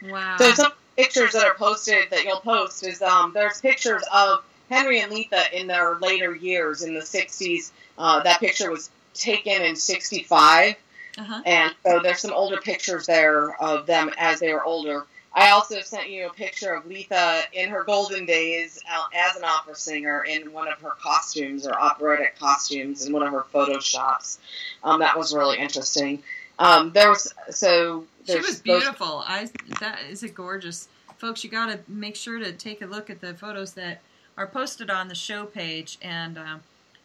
Wow. 0.03 0.37
So 0.37 0.51
some 0.53 0.73
pictures 0.97 1.33
that 1.33 1.45
are 1.45 1.55
posted 1.55 2.09
that 2.09 2.23
you'll 2.25 2.39
post 2.39 2.85
is 2.85 3.01
um, 3.01 3.31
there's 3.33 3.61
pictures 3.61 4.03
of 4.11 4.43
Henry 4.73 5.01
and 5.01 5.11
Letha 5.11 5.57
in 5.57 5.67
their 5.67 5.95
later 5.95 6.35
years 6.35 6.81
in 6.81 6.93
the 6.93 7.01
'60s 7.01 7.71
uh, 7.97 8.21
that 8.23 8.39
picture 8.39 8.71
was 8.71 8.89
taken 9.13 9.61
in 9.61 9.75
65. 9.75 10.75
Uh-huh. 11.17 11.41
And 11.45 11.73
so 11.85 11.99
there's 12.01 12.19
some 12.19 12.33
older 12.33 12.57
pictures 12.57 13.05
there 13.05 13.53
of 13.61 13.85
them 13.85 14.11
as 14.17 14.39
they 14.39 14.51
were 14.51 14.63
older. 14.63 15.05
I 15.35 15.49
also 15.49 15.81
sent 15.81 16.09
you 16.09 16.27
a 16.27 16.33
picture 16.33 16.73
of 16.73 16.85
Letha 16.85 17.43
in 17.53 17.69
her 17.69 17.83
golden 17.83 18.25
days 18.25 18.79
as 19.13 19.35
an 19.35 19.43
opera 19.43 19.75
singer 19.75 20.23
in 20.23 20.53
one 20.53 20.67
of 20.67 20.79
her 20.81 20.91
costumes 21.01 21.65
or 21.65 21.73
operatic 21.73 22.37
costumes 22.37 23.05
in 23.05 23.13
one 23.13 23.23
of 23.23 23.31
her 23.31 23.45
photoshops. 23.53 24.37
Um, 24.83 24.99
that 24.99 25.17
was 25.17 25.33
really 25.33 25.57
interesting. 25.57 26.21
Um, 26.59 26.91
there 26.91 27.09
was 27.09 27.33
so 27.49 28.05
she 28.27 28.37
was 28.37 28.59
beautiful. 28.59 29.23
I 29.25 29.49
that 29.79 30.01
is 30.07 30.21
a 30.21 30.29
gorgeous, 30.29 30.87
folks. 31.17 31.43
You 31.43 31.49
got 31.49 31.71
to 31.71 31.79
make 31.87 32.15
sure 32.15 32.37
to 32.37 32.51
take 32.51 32.83
a 32.83 32.85
look 32.85 33.09
at 33.09 33.19
the 33.19 33.33
photos 33.33 33.73
that 33.73 34.01
are 34.37 34.47
posted 34.47 34.89
on 34.89 35.07
the 35.07 35.15
show 35.15 35.45
page 35.45 35.97
and. 36.01 36.37
Um, 36.37 36.63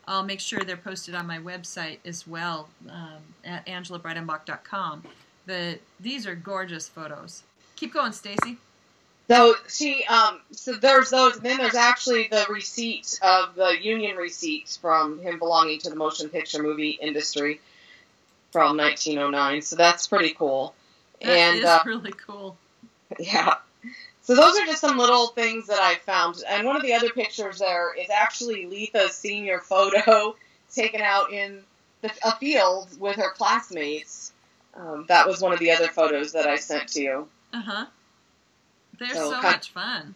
I'll 0.08 0.24
make 0.24 0.40
sure 0.40 0.60
they're 0.60 0.78
posted 0.78 1.14
on 1.14 1.26
my 1.26 1.38
website 1.38 1.98
as 2.06 2.26
well 2.26 2.70
um, 2.88 3.20
at 3.44 3.66
angelabreidenbach.com. 3.66 5.02
The, 5.44 5.78
these 6.00 6.26
are 6.26 6.34
gorgeous 6.34 6.88
photos. 6.88 7.42
Keep 7.76 7.92
going, 7.92 8.12
Stacie. 8.12 8.56
So 9.28 9.54
she, 9.68 10.04
um, 10.04 10.40
so 10.52 10.72
there's 10.72 11.10
those, 11.10 11.36
and 11.36 11.44
then 11.44 11.58
there's 11.58 11.74
actually 11.74 12.28
the 12.28 12.46
receipt 12.48 13.18
of 13.22 13.54
the 13.54 13.76
union 13.78 14.16
receipts 14.16 14.78
from 14.78 15.18
him 15.20 15.38
belonging 15.38 15.78
to 15.80 15.90
the 15.90 15.96
motion 15.96 16.30
picture 16.30 16.62
movie 16.62 16.98
industry 17.02 17.60
from 18.50 18.78
1909. 18.78 19.60
So 19.60 19.76
that's 19.76 20.06
pretty 20.06 20.30
cool. 20.30 20.74
That 21.20 21.28
and 21.28 21.58
is 21.58 21.64
uh, 21.66 21.80
really 21.86 22.12
cool. 22.12 22.56
yeah. 23.18 23.56
So 24.28 24.34
those 24.34 24.58
are 24.58 24.66
just 24.66 24.82
some 24.82 24.98
little 24.98 25.28
things 25.28 25.68
that 25.68 25.78
I 25.78 25.94
found. 25.94 26.42
And 26.46 26.66
one 26.66 26.76
of 26.76 26.82
the 26.82 26.92
other 26.92 27.08
pictures 27.08 27.60
there 27.60 27.94
is 27.94 28.10
actually 28.10 28.66
Letha's 28.66 29.16
senior 29.16 29.58
photo 29.58 30.36
taken 30.70 31.00
out 31.00 31.32
in 31.32 31.62
the, 32.02 32.10
a 32.22 32.36
field 32.36 32.88
with 33.00 33.16
her 33.16 33.30
classmates. 33.30 34.34
Um, 34.74 35.06
that 35.08 35.26
was 35.26 35.40
one 35.40 35.54
of 35.54 35.58
the 35.60 35.70
other 35.70 35.88
photos 35.88 36.32
that 36.32 36.46
I 36.46 36.56
sent 36.56 36.88
to 36.88 37.00
you. 37.00 37.28
Uh 37.54 37.62
huh. 37.62 37.86
They're 38.98 39.14
So 39.14 39.30
so 39.30 39.40
much 39.40 39.70
fun. 39.70 40.14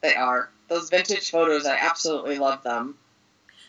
They 0.00 0.16
are. 0.16 0.50
Those 0.66 0.90
vintage 0.90 1.30
photos, 1.30 1.64
I 1.64 1.76
absolutely 1.76 2.40
love 2.40 2.64
them. 2.64 2.96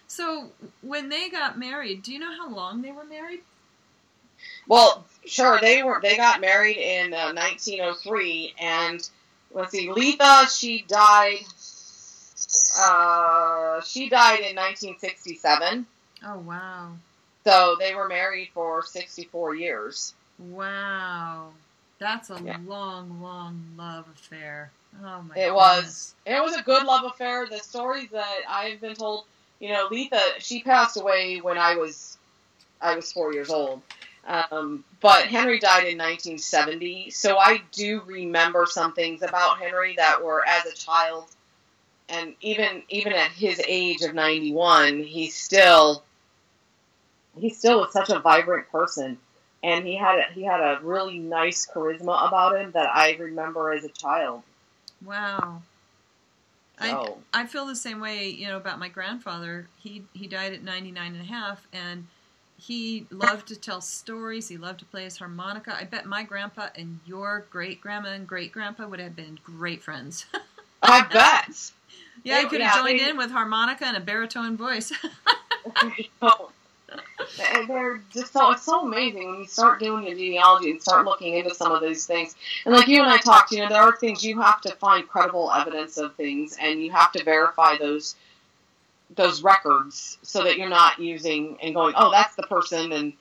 So 0.08 0.50
when 0.82 1.10
they 1.10 1.30
got 1.30 1.60
married, 1.60 2.02
do 2.02 2.12
you 2.12 2.18
know 2.18 2.36
how 2.36 2.50
long 2.50 2.82
they 2.82 2.92
were 2.92 3.06
married? 3.06 3.42
Well, 4.68 5.06
sure, 5.28 5.60
they 5.62 5.84
were 5.84 6.00
they 6.02 6.18
got 6.18 6.42
married 6.42 6.78
in 6.78 7.14
uh, 7.14 7.34
1903 7.34 8.56
and 8.60 9.08
let's 9.52 9.72
see, 9.72 9.92
Letha, 9.92 10.50
she 10.50 10.84
died 10.88 11.40
uh, 12.78 13.82
she 13.82 14.10
died 14.10 14.40
in 14.40 14.56
1967. 14.56 15.86
Oh 16.26 16.38
wow, 16.40 16.92
So 17.46 17.76
they 17.80 17.96
were 17.96 18.08
married 18.08 18.50
for 18.54 18.84
64 18.84 19.56
years. 19.56 20.14
wow, 20.38 21.52
that's 22.00 22.30
a 22.30 22.42
Yeah. 22.44 22.58
long, 22.66 23.22
long 23.22 23.62
love 23.78 24.06
affair. 24.14 24.72
Oh 25.04 25.22
my. 25.22 25.36
It 25.36 25.54
was. 25.54 26.14
It 26.26 26.42
was 26.42 26.56
a 26.56 26.62
good 26.62 26.84
love 26.84 27.06
affair. 27.06 27.46
The 27.48 27.60
stories 27.60 28.10
that 28.12 28.40
I've 28.48 28.82
been 28.82 28.96
told, 28.96 29.26
you 29.60 29.70
know, 29.70 29.88
Letha, 29.92 30.22
she 30.40 30.62
passed 30.62 30.98
away 30.98 31.40
when 31.42 31.58
I 31.58 31.76
was, 31.76 32.18
I 32.82 32.96
was 32.96 33.12
four 33.12 33.34
years 33.34 33.50
old. 33.50 33.82
Um, 34.28 34.84
but 35.02 35.26
Henry 35.28 35.60
died 35.60 35.88
in 35.88 35.98
1970, 35.98 37.10
so 37.10 37.38
I 37.38 37.62
do 37.72 38.02
remember 38.06 38.68
some 38.70 38.94
things 38.94 39.24
about 39.24 39.60
Henry 39.60 39.96
that 39.98 40.24
were 40.24 40.46
as 40.48 40.66
a 40.66 40.76
child, 40.76 41.26
and 42.10 42.36
even 42.42 42.84
even 42.90 43.14
at 43.14 43.32
his 43.32 43.62
age 43.68 44.02
of 44.02 44.14
91, 44.14 45.04
he 45.04 45.30
still, 45.30 46.04
he 47.40 47.50
still 47.50 47.80
was 47.80 47.94
such 47.94 48.10
a 48.10 48.20
vibrant 48.20 48.70
person, 48.72 49.18
and 49.64 49.88
he 49.88 49.96
had 49.96 50.20
a, 50.20 50.34
he 50.34 50.44
had 50.44 50.60
a 50.60 50.80
really 50.84 51.18
nice 51.18 51.66
charisma 51.66 52.28
about 52.28 52.60
him 52.60 52.72
that 52.72 52.90
I 52.94 53.16
remember 53.20 53.72
as 53.72 53.84
a 53.84 53.90
child. 53.90 54.44
Wow. 55.04 55.62
I, 56.78 56.90
So. 56.92 57.18
I 57.34 57.46
feel 57.46 57.66
the 57.66 57.76
same 57.76 58.00
way, 58.00 58.30
you 58.30 58.48
know, 58.48 58.58
about 58.58 58.80
my 58.80 58.90
grandfather. 58.90 59.68
He 59.82 60.04
he 60.14 60.28
died 60.28 60.54
at 60.54 60.64
99 60.64 61.14
and 61.14 61.22
a 61.22 61.26
half 61.26 61.68
and 61.74 62.08
he 62.60 63.06
loved 63.10 63.48
to 63.48 63.56
tell 63.56 63.82
stories. 63.82 64.50
He 64.50 64.58
loved 64.58 64.80
to 64.80 64.86
play 64.86 65.06
his 65.06 65.18
harmonica. 65.18 65.76
I 65.76 65.86
bet 65.86 66.06
my 66.06 66.24
grandpa 66.24 66.68
and 66.76 67.00
your 67.06 67.46
great 67.50 67.80
grandma 67.82 68.10
and 68.10 68.28
great 68.28 68.52
grandpa 68.52 68.88
would 68.88 69.00
have 69.00 69.16
been 69.16 69.40
great 69.44 69.82
friends. 69.82 70.26
I 70.84 71.02
bet. 71.02 71.72
yeah, 72.24 72.40
he 72.40 72.46
oh, 72.46 72.50
could 72.50 72.62
have 72.62 72.76
yeah, 72.76 72.82
joined 72.84 73.00
they- 73.00 73.10
in 73.10 73.18
with 73.18 73.32
harmonica 73.32 73.86
and 73.86 73.98
a 73.98 74.02
baritone 74.02 74.58
voice. 74.58 74.92
Oh. 76.22 76.52
They're 77.68 78.02
just 78.12 78.34
so 78.34 78.52
it's 78.52 78.64
so 78.64 78.86
amazing 78.88 79.30
when 79.30 79.40
you 79.42 79.46
start 79.46 79.80
doing 79.80 80.06
your 80.08 80.16
genealogy 80.16 80.72
and 80.72 80.82
start 80.82 81.06
looking 81.06 81.36
into 81.36 81.54
some 81.54 81.72
of 81.72 81.82
these 81.82 82.08
things. 82.08 82.36
And 82.66 82.74
like 82.74 82.88
you 82.88 83.02
and 83.02 83.12
I 83.12 83.18
talked, 83.18 83.52
you 83.52 83.60
know, 83.60 83.70
there 83.70 83.82
are 83.82 83.96
things 83.96 84.24
you 84.24 84.42
have 84.42 84.62
to 84.62 84.72
find 84.76 85.08
credible 85.08 85.52
evidence 85.52 85.98
of 85.98 86.16
things, 86.16 86.58
and 86.60 86.82
you 86.82 86.92
have 86.92 87.12
to 87.12 87.24
verify 87.24 87.78
those 87.78 88.16
those 89.16 89.42
records 89.44 90.18
so 90.22 90.44
that 90.44 90.58
you're 90.58 90.70
not 90.70 91.00
using 91.00 91.58
and 91.62 91.74
going, 91.74 91.94
oh, 91.98 92.12
that's 92.12 92.36
the 92.36 92.44
person, 92.44 92.92
and 92.92 93.14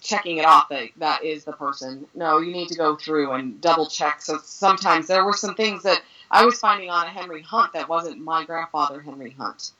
checking 0.00 0.36
it 0.36 0.44
off 0.44 0.68
that 0.68 0.90
that 0.98 1.24
is 1.24 1.44
the 1.44 1.52
person. 1.52 2.06
No, 2.14 2.38
you 2.38 2.52
need 2.52 2.68
to 2.68 2.76
go 2.76 2.96
through 2.96 3.32
and 3.32 3.60
double 3.60 3.86
check. 3.86 4.22
So 4.22 4.38
sometimes 4.42 5.06
there 5.06 5.24
were 5.24 5.32
some 5.32 5.54
things 5.54 5.82
that 5.84 6.02
I 6.30 6.44
was 6.44 6.58
finding 6.58 6.90
on 6.90 7.06
a 7.06 7.10
Henry 7.10 7.42
Hunt 7.42 7.72
that 7.72 7.88
wasn't 7.88 8.20
my 8.20 8.44
grandfather 8.44 9.00
Henry 9.00 9.30
Hunt, 9.30 9.72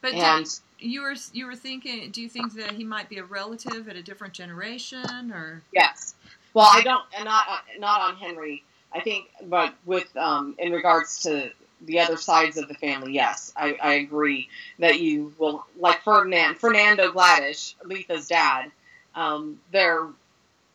but 0.00 0.12
did- 0.12 0.20
and 0.20 0.46
you 0.78 1.02
were 1.02 1.14
you 1.32 1.46
were 1.46 1.56
thinking, 1.56 2.10
do 2.10 2.20
you 2.20 2.28
think 2.28 2.54
that 2.54 2.72
he 2.72 2.84
might 2.84 3.08
be 3.08 3.18
a 3.18 3.24
relative 3.24 3.88
at 3.88 3.96
a 3.96 4.02
different 4.02 4.34
generation 4.34 5.32
or 5.32 5.62
Yes. 5.72 6.14
Well, 6.52 6.68
I 6.70 6.82
don't, 6.82 7.02
and 7.16 7.24
not 7.24 7.46
uh, 7.48 7.58
not 7.78 8.00
on 8.00 8.16
Henry. 8.16 8.62
I 8.92 9.00
think, 9.00 9.26
but 9.42 9.74
with 9.86 10.14
um, 10.16 10.54
in 10.58 10.70
regards 10.70 11.22
to 11.22 11.50
the 11.84 12.00
other 12.00 12.16
sides 12.16 12.56
of 12.56 12.68
the 12.68 12.74
family, 12.74 13.12
yes, 13.12 13.52
I, 13.56 13.76
I 13.82 13.94
agree 13.94 14.48
that 14.78 15.00
you 15.00 15.34
will 15.38 15.66
like 15.78 16.02
Ferdinand, 16.02 16.56
Fernando 16.56 17.12
Gladetsch, 17.12 17.74
Letha's 17.84 18.28
dad. 18.28 18.70
Um, 19.14 19.60
there, 19.70 20.06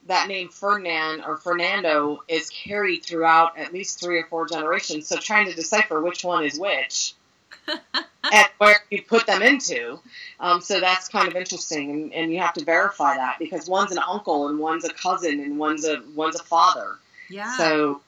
that 0.07 0.27
name 0.27 0.49
Ferdinand 0.49 1.23
or 1.25 1.37
Fernando 1.37 2.23
is 2.27 2.49
carried 2.49 3.03
throughout 3.03 3.57
at 3.57 3.73
least 3.73 3.99
three 3.99 4.17
or 4.17 4.25
four 4.25 4.47
generations. 4.47 5.07
So 5.07 5.17
trying 5.17 5.47
to 5.47 5.53
decipher 5.53 6.01
which 6.01 6.23
one 6.23 6.45
is 6.45 6.59
which. 6.59 7.13
and 8.31 8.47
where 8.57 8.75
you 8.89 9.01
put 9.03 9.25
them 9.27 9.41
into. 9.41 9.99
Um, 10.39 10.61
so 10.61 10.79
that's 10.79 11.07
kind 11.07 11.27
of 11.27 11.35
interesting, 11.35 11.91
and, 11.91 12.13
and 12.13 12.31
you 12.31 12.39
have 12.39 12.53
to 12.53 12.63
verify 12.63 13.15
that 13.15 13.37
because 13.39 13.67
one's 13.67 13.91
an 13.91 13.99
uncle 13.99 14.47
and 14.47 14.59
one's 14.59 14.85
a 14.85 14.93
cousin 14.93 15.39
and 15.39 15.57
one's 15.59 15.85
a 15.85 16.01
one's 16.15 16.39
a 16.39 16.43
father. 16.43 16.95
yeah. 17.29 17.55
So 17.57 18.01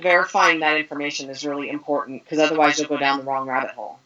verifying 0.00 0.60
that 0.60 0.76
information 0.76 1.30
is 1.30 1.44
really 1.44 1.68
important 1.68 2.24
because 2.24 2.38
otherwise 2.38 2.78
you'll 2.78 2.88
go 2.88 2.96
down 2.96 3.18
the 3.18 3.24
wrong 3.24 3.48
rabbit 3.48 3.70
hole. 3.70 3.98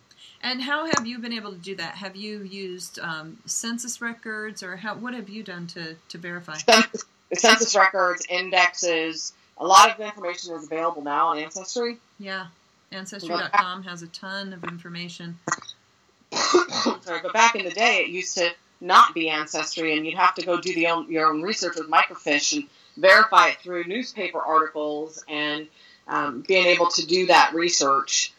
And 0.43 0.61
how 0.61 0.87
have 0.87 1.07
you 1.07 1.19
been 1.19 1.33
able 1.33 1.53
to 1.53 1.59
do 1.59 1.77
that? 1.77 1.95
Have 1.95 2.17
you 2.17 2.43
used 2.43 2.99
um, 2.99 3.39
census 3.47 4.01
records, 4.01 4.63
or 4.63 4.77
how? 4.77 4.97
What 4.97 5.15
have 5.15 5.29
you 5.29 5.45
done 5.45 5.69
to 5.69 5.95
to 6.09 6.19
verify? 6.19 6.57
Census, 6.57 7.05
census 7.33 7.77
records, 7.77 8.27
indexes, 8.29 9.33
a 9.59 9.67
lot 9.67 9.91
of 9.91 9.97
the 9.97 10.05
information 10.05 10.55
is 10.55 10.65
available 10.65 11.03
now 11.03 11.29
on 11.29 11.39
Ancestry. 11.39 11.99
Yeah, 12.19 12.47
Ancestry.com 12.91 13.85
has 13.85 14.03
a 14.03 14.09
ton 14.09 14.53
of 14.53 14.65
information. 14.65 15.39
Sorry, 16.33 17.21
but 17.23 17.33
back 17.33 17.55
in 17.55 17.65
the 17.65 17.71
day, 17.71 17.99
it 17.99 18.09
used 18.09 18.37
to 18.39 18.51
not 18.81 19.15
be 19.15 19.29
Ancestry, 19.29 19.97
and 19.97 20.05
you'd 20.05 20.17
have 20.17 20.35
to 20.35 20.45
go 20.45 20.61
do 20.61 20.75
the 20.75 20.89
own, 20.89 21.11
your 21.11 21.29
own 21.29 21.43
research 21.43 21.77
with 21.77 21.89
microfiche 21.89 22.57
and 22.57 22.69
verify 22.97 23.49
it 23.49 23.59
through 23.61 23.85
newspaper 23.85 24.41
articles 24.41 25.25
and 25.29 25.69
um, 26.09 26.45
being 26.47 26.67
able 26.67 26.89
to 26.89 27.07
do 27.07 27.27
that 27.27 27.53
research. 27.55 28.33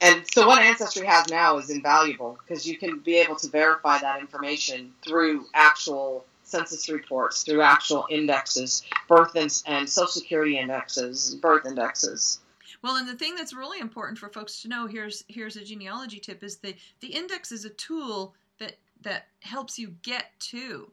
And 0.00 0.24
so, 0.32 0.46
what 0.46 0.62
Ancestry 0.62 1.06
has 1.06 1.28
now 1.28 1.58
is 1.58 1.70
invaluable 1.70 2.38
because 2.46 2.66
you 2.66 2.78
can 2.78 3.00
be 3.00 3.16
able 3.16 3.36
to 3.36 3.48
verify 3.48 3.98
that 3.98 4.20
information 4.20 4.92
through 5.04 5.46
actual 5.54 6.24
census 6.44 6.88
reports, 6.88 7.42
through 7.42 7.62
actual 7.62 8.06
indexes, 8.08 8.84
birth 9.08 9.34
and, 9.34 9.50
and 9.66 9.88
social 9.88 10.08
security 10.08 10.58
indexes, 10.58 11.34
birth 11.36 11.66
indexes. 11.66 12.38
Well, 12.80 12.96
and 12.96 13.08
the 13.08 13.16
thing 13.16 13.34
that's 13.34 13.52
really 13.52 13.80
important 13.80 14.18
for 14.18 14.28
folks 14.28 14.62
to 14.62 14.68
know 14.68 14.86
here's 14.86 15.24
here's 15.28 15.56
a 15.56 15.64
genealogy 15.64 16.20
tip: 16.20 16.44
is 16.44 16.58
the 16.58 16.76
the 17.00 17.08
index 17.08 17.50
is 17.50 17.64
a 17.64 17.70
tool 17.70 18.34
that 18.60 18.76
that 19.02 19.26
helps 19.40 19.78
you 19.78 19.94
get 20.02 20.26
to 20.38 20.90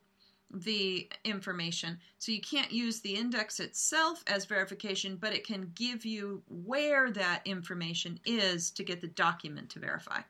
the 0.64 1.10
information. 1.24 2.00
So 2.18 2.32
you 2.32 2.42
can't 2.42 2.72
use 2.72 3.00
the 3.00 3.16
index 3.16 3.60
itself 3.60 4.24
as 4.28 4.46
verification, 4.46 5.18
but 5.18 5.34
it 5.34 5.46
can 5.46 5.72
give 5.76 6.06
you 6.06 6.42
where 6.66 7.12
that 7.12 7.42
information 7.46 8.20
is 8.26 8.72
to 8.72 8.84
get 8.84 9.02
the 9.02 9.08
document 9.08 9.70
to 9.72 9.80
verify. 9.80 10.22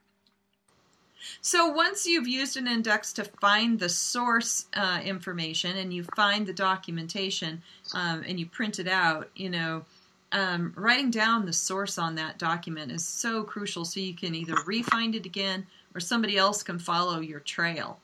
So 1.42 1.70
once 1.70 2.06
you've 2.06 2.28
used 2.28 2.58
an 2.58 2.68
index 2.68 3.14
to 3.14 3.24
find 3.24 3.80
the 3.80 3.90
source 3.90 4.66
uh, 4.76 5.02
information 5.04 5.78
and 5.78 5.94
you 5.94 6.04
find 6.16 6.46
the 6.46 6.54
documentation 6.54 7.62
um, 7.94 8.24
and 8.28 8.40
you 8.40 8.46
print 8.46 8.80
it 8.80 8.88
out, 8.88 9.30
you 9.36 9.50
know, 9.50 9.86
um, 10.32 10.74
writing 10.76 11.12
down 11.12 11.46
the 11.46 11.54
source 11.54 11.98
on 11.98 12.16
that 12.16 12.38
document 12.38 12.92
is 12.92 13.06
so 13.06 13.44
crucial 13.44 13.86
so 13.86 14.00
you 14.00 14.14
can 14.14 14.36
either 14.36 14.56
re-find 14.66 15.16
it 15.16 15.26
again 15.26 15.66
or 15.94 16.00
somebody 16.00 16.38
else 16.38 16.62
can 16.62 16.78
follow 16.78 17.22
your 17.22 17.40
trail. 17.40 18.00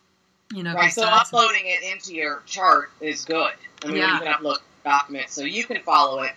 You 0.53 0.63
know, 0.63 0.73
Right, 0.73 0.91
so 0.91 1.03
uploading 1.03 1.63
it 1.65 1.81
into 1.83 2.13
your 2.13 2.41
chart 2.45 2.91
is 2.99 3.23
good. 3.25 3.53
I 3.83 3.87
mean, 3.87 3.97
Yeah. 3.97 4.15
you 4.15 4.19
can 4.25 4.33
upload 4.33 4.57
documents 4.83 5.33
so 5.33 5.43
you 5.43 5.63
can 5.63 5.81
follow 5.83 6.23
it. 6.23 6.33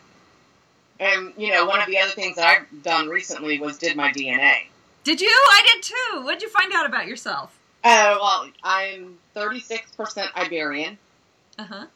And, 1.00 1.32
you 1.36 1.50
know, 1.50 1.66
one 1.66 1.80
of 1.80 1.86
the 1.88 1.98
other 1.98 2.12
things 2.12 2.36
that 2.36 2.46
I've 2.46 2.82
done 2.84 3.08
recently 3.08 3.58
was 3.58 3.78
did 3.78 3.96
my 3.96 4.12
DNA. 4.12 4.68
Did 5.02 5.20
you? 5.20 5.28
I 5.28 5.62
did 5.72 5.82
too. 5.82 6.22
What 6.24 6.38
did 6.38 6.42
you 6.42 6.48
find 6.50 6.72
out 6.72 6.86
about 6.86 7.06
yourself? 7.06 7.58
Uh, 7.82 8.16
well, 8.20 8.48
I'm 8.62 9.18
36% 9.34 10.28
Iberian, 10.36 10.96
Uh 11.58 11.64
huh. 11.64 11.86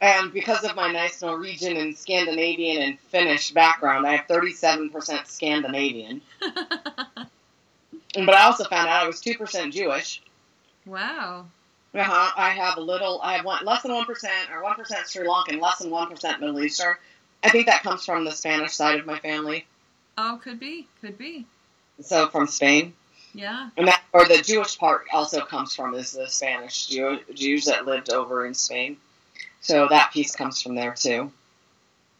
and 0.00 0.32
because 0.32 0.64
of 0.64 0.74
my 0.76 0.90
nice 0.90 1.20
Norwegian 1.20 1.76
and 1.76 1.94
Scandinavian 1.98 2.82
and 2.82 2.98
Finnish 3.00 3.50
background, 3.50 4.06
I 4.06 4.16
have 4.16 4.26
37% 4.28 5.26
Scandinavian. 5.26 6.22
But 8.16 8.32
I 8.34 8.44
also 8.44 8.62
found 8.64 8.88
out 8.88 9.02
I 9.02 9.06
was 9.08 9.20
2% 9.20 9.72
Jewish. 9.72 10.22
wow. 10.86 11.46
Uh-huh. 11.94 12.32
I 12.36 12.50
have 12.50 12.76
a 12.76 12.80
little, 12.80 13.20
I 13.22 13.36
have 13.36 13.44
one, 13.44 13.64
less 13.64 13.82
than 13.82 13.92
1% 13.92 14.04
or 14.04 14.62
1% 14.62 15.06
Sri 15.06 15.26
Lankan, 15.26 15.60
less 15.60 15.78
than 15.78 15.90
1% 15.90 16.40
Middle 16.40 16.60
Eastern. 16.60 16.96
I 17.42 17.50
think 17.50 17.66
that 17.66 17.82
comes 17.82 18.04
from 18.04 18.24
the 18.24 18.32
Spanish 18.32 18.72
side 18.72 18.98
of 18.98 19.06
my 19.06 19.18
family. 19.18 19.66
Oh, 20.18 20.40
could 20.42 20.58
be, 20.58 20.88
could 21.00 21.16
be. 21.18 21.46
So 22.00 22.28
from 22.28 22.48
Spain. 22.48 22.94
Yeah. 23.32 23.70
And 23.76 23.88
that, 23.88 24.02
or 24.12 24.26
the 24.26 24.38
Jewish 24.38 24.78
part 24.78 25.04
also 25.12 25.44
comes 25.44 25.74
from 25.74 25.94
is 25.94 26.12
the 26.12 26.28
Spanish 26.28 26.86
Jew, 26.86 27.18
Jews 27.34 27.66
that 27.66 27.86
lived 27.86 28.10
over 28.10 28.46
in 28.46 28.54
Spain. 28.54 28.96
So 29.60 29.88
that 29.88 30.12
piece 30.12 30.34
comes 30.34 30.62
from 30.62 30.74
there 30.74 30.94
too. 30.94 31.32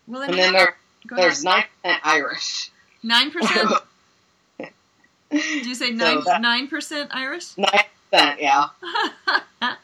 Well, 0.06 0.22
and 0.22 0.34
then 0.34 0.52
there, 0.52 0.76
there's 1.10 1.44
nine 1.44 1.64
percent 1.82 2.00
Irish. 2.04 2.70
Nine 3.02 3.30
percent. 3.30 3.70
Did 5.30 5.66
you 5.66 5.74
say 5.74 5.90
nine 5.90 6.22
nine 6.40 6.68
percent 6.68 7.10
Irish? 7.12 7.56
Nine 7.56 7.84
percent, 8.14 8.40
yeah. 8.40 8.68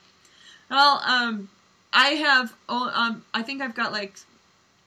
well, 0.71 1.03
um, 1.07 1.49
I 1.93 2.09
have. 2.11 2.55
Um, 2.69 3.25
I 3.35 3.43
think 3.43 3.63
I've 3.63 3.75
got 3.75 3.93
like 3.93 4.15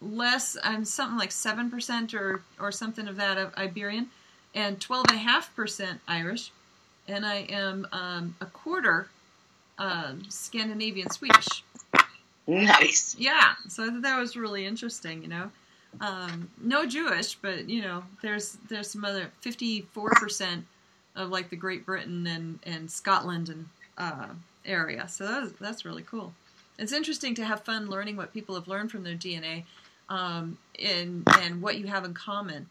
less. 0.02 0.58
I'm 0.64 0.78
um, 0.78 0.86
something 0.86 1.18
like 1.18 1.32
seven 1.32 1.70
percent 1.70 2.14
or 2.14 2.42
or 2.60 2.72
something 2.72 3.08
of 3.08 3.18
that 3.18 3.38
of 3.38 3.54
Iberian, 3.58 4.08
and 4.56 4.80
twelve 4.80 5.06
and 5.10 5.18
a 5.18 5.22
half 5.22 5.56
percent 5.56 6.00
Irish, 6.08 6.52
and 7.08 7.26
I 7.26 7.46
am 7.50 7.88
um, 7.92 8.36
a 8.42 8.46
quarter 8.46 9.08
um, 9.78 10.24
Scandinavian 10.30 11.10
Swedish. 11.10 11.64
Nice. 12.46 13.16
Yeah, 13.18 13.54
so 13.70 13.90
that 13.90 14.20
was 14.20 14.36
really 14.36 14.66
interesting. 14.66 15.22
You 15.22 15.30
know, 15.30 15.52
um, 16.02 16.50
no 16.62 16.86
Jewish, 16.86 17.36
but 17.36 17.70
you 17.70 17.82
know, 17.82 18.04
there's 18.22 18.58
there's 18.70 18.90
some 18.90 19.06
other 19.06 19.32
fifty 19.42 19.82
four 19.94 20.12
percent 20.12 20.66
of 21.16 21.30
like 21.30 21.50
the 21.50 21.56
Great 21.56 21.86
Britain 21.86 22.28
and 22.28 22.60
and 22.64 22.90
Scotland 22.90 23.50
and 23.50 23.68
uh, 23.98 24.30
area. 24.66 25.08
So 25.08 25.26
that's 25.26 25.52
that's 25.60 25.86
really 25.86 26.04
cool. 26.04 26.34
It's 26.80 26.92
interesting 26.92 27.36
to 27.36 27.46
have 27.46 27.64
fun 27.64 27.90
learning 27.90 28.18
what 28.18 28.34
people 28.34 28.56
have 28.56 28.68
learned 28.68 28.92
from 28.92 29.04
their 29.04 29.16
DNA, 29.16 29.64
um, 30.10 30.58
and 30.80 31.24
and 31.40 31.62
what 31.62 31.78
you 31.78 31.88
have 31.88 32.06
in 32.06 32.14
common. 32.14 32.68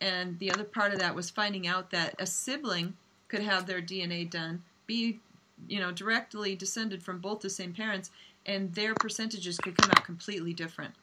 And 0.00 0.38
the 0.38 0.50
other 0.50 0.64
part 0.64 0.92
of 0.92 0.98
that 0.98 1.14
was 1.14 1.30
finding 1.30 1.66
out 1.66 1.90
that 1.90 2.14
a 2.18 2.26
sibling 2.26 2.94
could 3.28 3.42
have 3.42 3.66
their 3.66 3.80
DNA 3.80 4.28
done, 4.28 4.62
be 4.86 5.20
you 5.68 5.80
know 5.80 5.92
directly 5.92 6.54
descended 6.54 7.02
from 7.02 7.18
both 7.18 7.40
the 7.40 7.50
same 7.50 7.72
parents, 7.72 8.10
and 8.46 8.74
their 8.74 8.94
percentages 8.94 9.58
could 9.58 9.76
come 9.76 9.90
out 9.90 10.04
completely 10.04 10.52
different. 10.52 10.94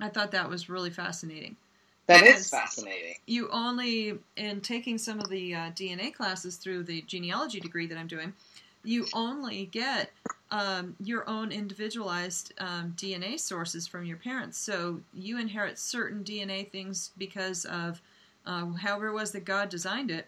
I 0.00 0.08
thought 0.08 0.30
that 0.30 0.48
was 0.48 0.68
really 0.68 0.90
fascinating. 0.90 1.56
That 2.06 2.24
is 2.24 2.50
fascinating. 2.50 3.14
You 3.26 3.48
only, 3.50 4.18
in 4.36 4.60
taking 4.60 4.98
some 4.98 5.20
of 5.20 5.28
the 5.30 5.54
uh, 5.54 5.70
DNA 5.72 6.12
classes 6.12 6.56
through 6.56 6.84
the 6.84 7.02
genealogy 7.02 7.60
degree 7.60 7.86
that 7.86 7.96
I'm 7.98 8.08
doing, 8.08 8.34
you 8.84 9.06
only 9.14 9.66
get 9.66 10.10
um, 10.50 10.96
your 11.02 11.28
own 11.28 11.52
individualized 11.52 12.52
um, 12.58 12.94
DNA 12.96 13.40
sources 13.40 13.86
from 13.86 14.04
your 14.04 14.18
parents. 14.18 14.58
So 14.58 15.00
you 15.14 15.38
inherit 15.38 15.78
certain 15.78 16.24
DNA 16.24 16.70
things 16.70 17.10
because 17.16 17.64
of 17.66 18.02
uh, 18.46 18.66
however 18.72 19.08
it 19.08 19.14
was 19.14 19.32
that 19.32 19.44
God 19.44 19.68
designed 19.70 20.10
it, 20.10 20.26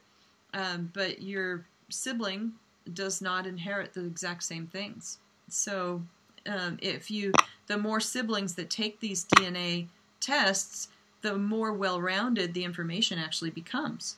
um, 0.55 0.91
but 0.95 1.23
your 1.23 1.67
sibling 1.91 2.53
does 2.95 3.21
not 3.21 3.47
inherit 3.47 3.93
the 3.95 4.05
exact 4.07 4.45
same 4.45 4.67
things. 4.67 5.19
So 5.49 6.03
um, 6.47 6.79
if 6.81 7.11
you, 7.11 7.33
the 7.67 7.79
more 7.79 8.01
siblings 8.01 8.55
that 8.55 8.71
take 8.71 9.01
these 9.01 9.25
DNA 9.27 9.89
tests, 10.21 10.89
the 11.23 11.37
more 11.37 11.73
well-rounded 11.73 12.53
the 12.53 12.65
information 12.65 13.19
actually 13.19 13.51
becomes. 13.51 14.17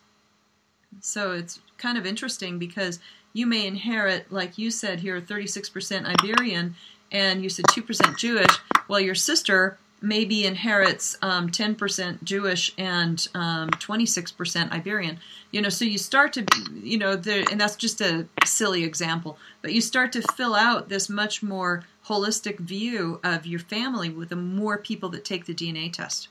So 1.00 1.32
it's 1.32 1.61
kind 1.78 1.99
of 1.99 2.06
interesting 2.06 2.58
because 2.58 2.99
you 3.32 3.46
may 3.46 3.66
inherit, 3.66 4.30
like 4.32 4.58
you 4.58 4.70
said 4.70 5.00
here, 5.00 5.20
36% 5.20 6.06
Iberian, 6.06 6.76
and 7.11 7.42
you 7.42 7.49
said 7.49 7.66
2% 7.66 8.16
Jewish. 8.16 8.58
Well, 8.88 9.00
your 9.00 9.14
sister 9.14 9.78
maybe 10.00 10.44
inherits 10.44 11.16
um, 11.23 11.49
10% 11.49 12.23
Jewish 12.23 12.73
and 12.76 13.26
um, 13.34 13.70
26% 13.70 14.70
Iberian. 14.70 15.18
You 15.50 15.62
know, 15.62 15.68
so 15.68 15.84
you 15.84 15.99
start 15.99 16.34
to, 16.34 16.46
you 16.75 16.99
know, 16.99 17.12
and 17.12 17.61
that's 17.61 17.76
just 17.76 18.00
a 18.00 18.26
silly 18.44 18.84
example, 18.84 19.38
but 19.62 19.73
you 19.73 19.80
start 19.80 20.12
to 20.12 20.23
fill 20.34 20.54
out 20.54 20.88
this 20.88 21.08
much 21.08 21.42
more 21.42 21.84
holistic 22.06 22.58
view 22.58 23.18
of 23.25 23.46
your 23.46 23.61
family 23.61 24.11
with 24.11 24.28
the 24.28 24.37
more 24.37 24.76
people 24.76 25.08
that 25.11 25.25
take 25.25 25.46
the 25.46 25.54
DNA 25.54 25.90
test. 25.90 26.28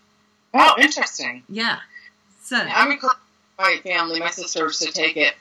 Oh, 0.53 0.75
interesting. 0.79 1.43
Yeah. 1.49 1.79
So 2.43 2.57
I'm 2.57 2.91
encouraging 2.91 3.19
my 3.57 3.77
family, 3.83 4.19
my 4.19 4.29
sisters, 4.29 4.79
to 4.79 4.91
take 4.91 5.17
it. 5.17 5.33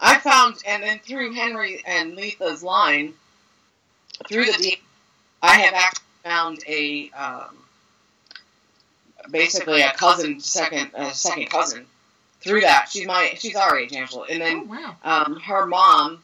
I 0.00 0.18
found, 0.18 0.56
and 0.66 0.82
then 0.82 1.00
through 1.00 1.34
Henry 1.34 1.82
and 1.84 2.16
Letha's 2.16 2.62
line, 2.62 3.14
through 4.28 4.46
the 4.46 4.52
DNA, 4.52 4.78
I 5.42 5.58
have 5.60 5.74
actually 5.74 6.04
found 6.24 6.64
a 6.66 7.10
um, 7.10 7.56
basically 9.30 9.82
a 9.82 9.92
cousin, 9.92 10.40
second 10.40 10.90
a 10.94 11.12
second 11.12 11.50
cousin. 11.50 11.86
Through 12.40 12.60
that, 12.62 12.88
she's 12.90 13.06
my 13.06 13.32
she's 13.36 13.56
our 13.56 13.76
age, 13.78 13.92
Angela, 13.92 14.26
and 14.30 14.40
then 14.40 14.68
oh, 14.70 14.94
wow. 15.02 15.24
um, 15.26 15.40
her 15.40 15.66
mom 15.66 16.22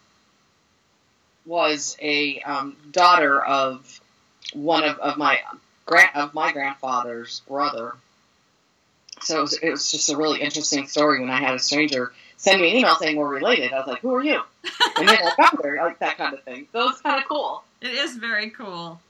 was 1.44 1.96
a 2.00 2.40
um, 2.40 2.76
daughter 2.90 3.42
of 3.42 4.00
one 4.52 4.84
of, 4.84 4.98
of 4.98 5.18
my 5.18 5.40
grand 5.87 6.10
of 6.14 6.34
my 6.34 6.52
grandfather's 6.52 7.40
brother. 7.48 7.94
So 9.24 9.38
it 9.38 9.42
was, 9.42 9.52
it 9.54 9.70
was 9.70 9.90
just 9.90 10.10
a 10.10 10.16
really 10.16 10.40
interesting 10.40 10.87
story 10.87 11.20
when 11.20 11.30
I 11.30 11.38
had 11.38 11.54
a 11.54 11.58
stranger 11.58 12.12
send 12.44 12.60
me 12.60 12.70
an 12.70 12.76
email 12.76 12.94
saying 12.96 13.16
we're 13.16 13.28
related. 13.28 13.72
I 13.72 13.78
was 13.78 13.87
like, 13.87 14.00
"Who 14.00 14.14
are 14.14 14.22
you?" 14.22 14.42
And 14.96 15.08
then 15.08 15.18
I 15.18 15.34
found 15.34 15.64
her, 15.64 15.76
like 15.76 15.98
that 15.98 16.16
kind 16.16 16.34
of 16.34 16.42
thing. 16.44 16.68
So 16.72 16.88
it's 16.88 17.00
kind 17.00 17.20
of 17.20 17.28
cool. 17.28 17.64
It 17.80 17.90
is 17.90 18.16
very 18.16 18.50
cool. 18.50 19.00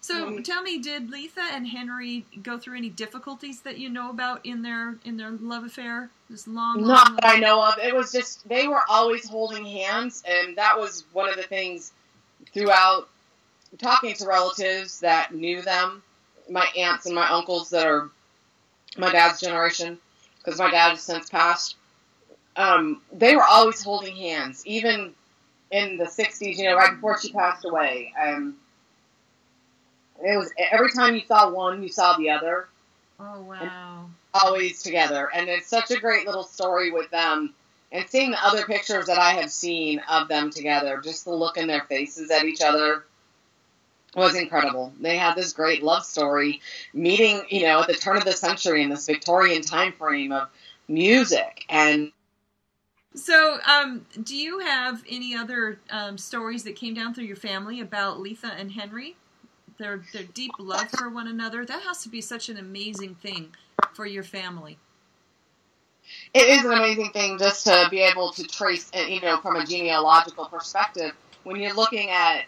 So 0.00 0.26
mm-hmm. 0.26 0.42
tell 0.42 0.62
me, 0.62 0.78
did 0.78 1.10
Letha 1.10 1.42
and 1.52 1.66
Henry 1.66 2.24
go 2.42 2.56
through 2.58 2.76
any 2.76 2.88
difficulties 2.88 3.60
that 3.62 3.78
you 3.78 3.90
know 3.90 4.10
about 4.10 4.46
in 4.46 4.62
their 4.62 4.94
in 5.04 5.16
their 5.16 5.32
love 5.32 5.64
affair? 5.64 6.08
This 6.30 6.46
long, 6.46 6.86
not 6.86 7.08
long 7.08 7.16
that 7.16 7.26
I 7.26 7.38
know 7.38 7.62
of. 7.62 7.78
It 7.78 7.94
was 7.94 8.12
just 8.12 8.48
they 8.48 8.68
were 8.68 8.82
always 8.88 9.28
holding 9.28 9.66
hands, 9.66 10.22
and 10.26 10.56
that 10.56 10.78
was 10.78 11.04
one 11.12 11.28
of 11.28 11.36
the 11.36 11.42
things 11.42 11.92
throughout 12.54 13.08
talking 13.78 14.14
to 14.14 14.26
relatives 14.26 15.00
that 15.00 15.34
knew 15.34 15.60
them, 15.62 16.02
my 16.48 16.66
aunts 16.76 17.06
and 17.06 17.14
my 17.14 17.28
uncles 17.28 17.70
that 17.70 17.86
are 17.86 18.10
my 18.98 19.12
dad's 19.12 19.40
generation, 19.40 19.98
because 20.38 20.58
my 20.58 20.70
dad 20.70 20.90
has 20.90 21.00
since 21.00 21.30
passed. 21.30 21.76
Um, 22.56 23.00
they 23.12 23.36
were 23.36 23.44
always 23.44 23.82
holding 23.82 24.16
hands, 24.16 24.66
even 24.66 25.14
in 25.70 25.96
the 25.96 26.04
'60s. 26.04 26.56
You 26.56 26.64
know, 26.64 26.76
right 26.76 26.94
before 26.94 27.20
she 27.20 27.32
passed 27.32 27.64
away. 27.64 28.12
Um, 28.20 28.56
it 30.22 30.36
was 30.36 30.52
every 30.70 30.90
time 30.90 31.14
you 31.14 31.22
saw 31.26 31.50
one, 31.50 31.82
you 31.82 31.88
saw 31.88 32.16
the 32.16 32.30
other. 32.30 32.68
Oh 33.20 33.42
wow! 33.42 34.10
Always 34.34 34.82
together, 34.82 35.28
and 35.32 35.48
it's 35.48 35.68
such 35.68 35.90
a 35.90 36.00
great 36.00 36.26
little 36.26 36.44
story 36.44 36.90
with 36.90 37.10
them. 37.10 37.54
And 37.90 38.06
seeing 38.10 38.32
the 38.32 38.44
other 38.44 38.66
pictures 38.66 39.06
that 39.06 39.18
I 39.18 39.32
have 39.34 39.50
seen 39.50 40.02
of 40.10 40.28
them 40.28 40.50
together, 40.50 41.00
just 41.02 41.24
the 41.24 41.32
look 41.32 41.56
in 41.56 41.66
their 41.66 41.84
faces 41.84 42.30
at 42.30 42.44
each 42.44 42.60
other 42.60 43.04
was 44.14 44.34
incredible. 44.34 44.92
They 45.00 45.16
had 45.16 45.34
this 45.34 45.52
great 45.52 45.82
love 45.82 46.04
story, 46.04 46.60
meeting, 46.92 47.42
you 47.48 47.62
know, 47.62 47.80
at 47.80 47.88
the 47.88 47.94
turn 47.94 48.16
of 48.16 48.24
the 48.24 48.32
century 48.32 48.82
in 48.82 48.90
this 48.90 49.06
Victorian 49.06 49.62
time 49.62 49.92
frame 49.92 50.32
of 50.32 50.48
music 50.88 51.64
and 51.68 52.12
so, 53.14 53.58
um, 53.66 54.06
do 54.22 54.36
you 54.36 54.60
have 54.60 55.02
any 55.10 55.34
other 55.34 55.80
um, 55.90 56.18
stories 56.18 56.64
that 56.64 56.76
came 56.76 56.94
down 56.94 57.14
through 57.14 57.24
your 57.24 57.36
family 57.36 57.80
about 57.80 58.20
Letha 58.20 58.52
and 58.56 58.70
Henry? 58.70 59.16
their 59.78 60.02
their 60.12 60.24
deep 60.24 60.52
love 60.58 60.90
for 60.90 61.08
one 61.08 61.28
another. 61.28 61.64
That 61.64 61.82
has 61.82 62.02
to 62.02 62.08
be 62.08 62.20
such 62.20 62.48
an 62.48 62.58
amazing 62.58 63.14
thing 63.14 63.54
for 63.94 64.04
your 64.04 64.24
family. 64.24 64.76
It 66.34 66.48
is 66.48 66.64
an 66.64 66.72
amazing 66.72 67.10
thing 67.10 67.38
just 67.38 67.64
to 67.64 67.86
be 67.90 68.00
able 68.00 68.32
to 68.32 68.44
trace, 68.44 68.90
you 68.94 69.20
know, 69.20 69.38
from 69.38 69.56
a 69.56 69.64
genealogical 69.64 70.46
perspective. 70.46 71.12
When 71.44 71.60
you're 71.60 71.74
looking 71.74 72.10
at 72.10 72.44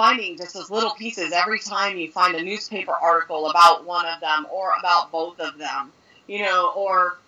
finding 0.00 0.34
just 0.38 0.54
those 0.54 0.70
little 0.70 0.92
pieces 0.92 1.30
every 1.30 1.58
time 1.58 1.98
you 1.98 2.10
find 2.10 2.34
a 2.34 2.42
newspaper 2.42 2.92
article 2.92 3.50
about 3.50 3.84
one 3.84 4.06
of 4.06 4.18
them 4.22 4.46
or 4.50 4.72
about 4.78 5.12
both 5.12 5.38
of 5.40 5.58
them, 5.58 5.92
you 6.26 6.38
know, 6.38 6.72
or 6.74 7.18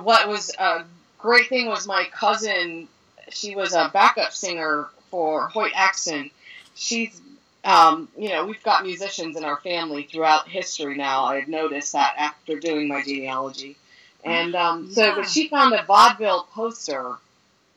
what 0.00 0.28
was 0.28 0.54
a 0.56 0.84
great 1.18 1.48
thing 1.48 1.66
was 1.66 1.88
my 1.88 2.04
cousin. 2.12 2.86
She 3.30 3.56
was 3.56 3.74
a 3.74 3.90
backup 3.92 4.32
singer 4.32 4.86
for 5.10 5.48
Hoyt 5.48 5.72
Axton. 5.74 6.30
She's 6.76 7.20
um, 7.64 8.08
you 8.16 8.28
know, 8.28 8.46
we've 8.46 8.62
got 8.62 8.84
musicians 8.84 9.36
in 9.36 9.42
our 9.42 9.56
family 9.56 10.04
throughout 10.04 10.46
history 10.46 10.96
now. 10.96 11.24
I've 11.24 11.48
noticed 11.48 11.94
that 11.94 12.14
after 12.16 12.60
doing 12.60 12.86
my 12.86 13.02
genealogy. 13.02 13.76
And 14.22 14.54
um, 14.54 14.86
yeah. 14.86 14.94
so, 14.94 15.14
but 15.16 15.28
she 15.28 15.48
found 15.48 15.74
a 15.74 15.82
vaudeville 15.82 16.46
poster 16.54 17.16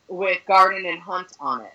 with 0.07 0.45
Garden 0.45 0.85
and 0.85 0.99
Hunt 0.99 1.29
on 1.39 1.61
it. 1.61 1.73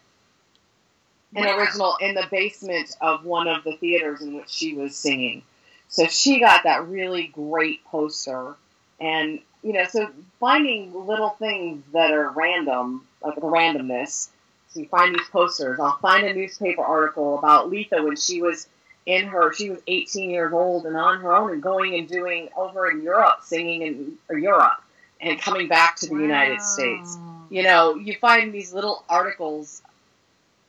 An 1.35 1.47
original 1.47 1.97
in 2.01 2.15
the 2.15 2.27
basement 2.31 2.97
of 3.01 3.25
one 3.25 3.49
of 3.49 3.63
the 3.65 3.77
theaters 3.77 4.23
in 4.23 4.35
which 4.35 4.49
she 4.49 4.75
was 4.75 4.97
singing. 4.97 5.43
So 5.89 6.07
she 6.07 6.41
got 6.41 6.65
that 6.65 6.89
really 6.89 7.27
great 7.27 7.85
poster. 7.85 8.55
And, 8.99 9.41
you 9.63 9.75
know, 9.75 9.85
so 9.85 10.11
finding 10.41 11.07
little 11.07 11.31
things 11.31 11.85
that 11.93 12.13
are 12.13 12.31
random, 12.31 13.07
like 13.23 13.35
the 13.35 13.43
randomness, 13.43 14.29
so 14.71 14.81
you 14.81 14.87
find 14.89 15.15
these 15.15 15.29
posters. 15.29 15.81
I'll 15.81 15.99
find 15.99 16.27
a 16.27 16.35
newspaper 16.35 16.83
article 16.83 17.39
about 17.39 17.71
Letha 17.71 18.03
when 18.03 18.17
she 18.17 18.43
was 18.43 18.69
in 19.07 19.27
her. 19.29 19.53
She 19.55 19.71
was 19.71 19.81
18 19.87 20.31
years 20.31 20.53
old 20.53 20.85
and 20.85 20.97
on 20.97 21.21
her 21.21 21.35
own 21.35 21.53
and 21.53 21.63
going 21.63 21.95
and 21.95 22.07
doing 22.07 22.49
over 22.57 22.91
in 22.91 23.03
Europe, 23.03 23.41
singing 23.43 23.83
in 23.83 24.19
Europe 24.31 24.83
and 25.21 25.41
coming 25.41 25.69
back 25.69 25.97
to 25.97 26.07
the 26.07 26.15
wow. 26.15 26.21
United 26.21 26.61
States. 26.61 27.17
You 27.51 27.63
know, 27.63 27.97
you 27.97 28.15
find 28.17 28.53
these 28.53 28.75
little 28.75 29.05
articles 29.09 29.83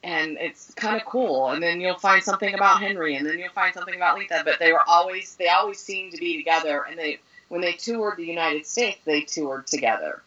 and 0.04 0.38
it's 0.40 0.74
kind 0.76 0.96
of 0.96 1.06
cool. 1.06 1.50
And 1.50 1.62
then 1.62 1.82
you'll 1.82 1.98
find 1.98 2.24
something 2.24 2.54
about 2.54 2.82
Henry, 2.82 3.16
and 3.16 3.26
then 3.26 3.40
you'll 3.40 3.52
find 3.52 3.74
something 3.74 3.96
about 3.96 4.18
Letha. 4.18 4.44
But 4.46 4.60
they 4.60 4.72
were 4.72 4.88
always 4.88 5.36
they 5.36 5.50
always 5.50 5.80
seemed 5.80 6.14
to 6.14 6.18
be 6.18 6.38
together. 6.38 6.86
And 6.90 6.98
they 6.98 7.20
when 7.50 7.62
they 7.62 7.74
toured 7.74 8.18
the 8.18 8.26
United 8.26 8.66
States, 8.66 9.00
they 9.06 9.22
toured 9.22 9.68
together. 9.68 10.22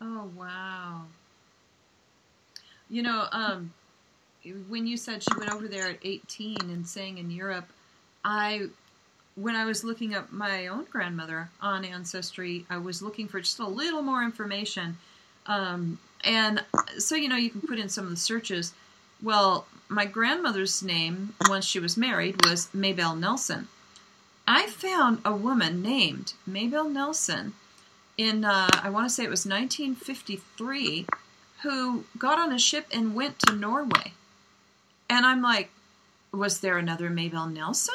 Oh 0.00 0.30
wow! 0.36 1.02
You 2.90 3.02
know, 3.02 3.26
um, 3.32 3.72
when 4.68 4.86
you 4.86 4.96
said 4.96 5.22
she 5.22 5.38
went 5.38 5.52
over 5.52 5.68
there 5.68 5.88
at 5.88 5.98
18 6.02 6.56
and 6.60 6.86
sang 6.86 7.18
in 7.18 7.30
Europe, 7.30 7.68
I 8.24 8.68
when 9.36 9.54
I 9.54 9.64
was 9.64 9.84
looking 9.84 10.14
up 10.14 10.32
my 10.32 10.66
own 10.66 10.84
grandmother 10.84 11.48
on 11.60 11.84
Ancestry, 11.84 12.66
I 12.68 12.78
was 12.78 13.02
looking 13.02 13.28
for 13.28 13.40
just 13.40 13.60
a 13.60 13.66
little 13.66 14.02
more 14.02 14.22
information. 14.22 14.98
Um, 15.46 15.98
and 16.24 16.64
so, 16.98 17.14
you 17.14 17.28
know, 17.28 17.36
you 17.36 17.50
can 17.50 17.60
put 17.62 17.78
in 17.78 17.88
some 17.88 18.04
of 18.04 18.10
the 18.10 18.16
searches. 18.16 18.72
Well, 19.22 19.66
my 19.88 20.04
grandmother's 20.04 20.82
name, 20.82 21.34
once 21.48 21.64
she 21.64 21.80
was 21.80 21.96
married, 21.96 22.44
was 22.44 22.72
Maybelle 22.72 23.16
Nelson. 23.16 23.68
I 24.46 24.66
found 24.66 25.20
a 25.24 25.32
woman 25.32 25.82
named 25.82 26.34
Maybelle 26.46 26.88
Nelson 26.88 27.54
in, 28.16 28.44
uh, 28.44 28.68
I 28.72 28.90
want 28.90 29.08
to 29.08 29.14
say 29.14 29.24
it 29.24 29.30
was 29.30 29.46
1953, 29.46 31.06
who 31.62 32.04
got 32.18 32.38
on 32.38 32.52
a 32.52 32.58
ship 32.58 32.86
and 32.92 33.14
went 33.14 33.38
to 33.40 33.54
Norway. 33.54 34.12
And 35.10 35.26
I'm 35.26 35.42
like, 35.42 35.70
was 36.32 36.60
there 36.60 36.78
another 36.78 37.10
Maybelle 37.10 37.48
Nelson? 37.48 37.94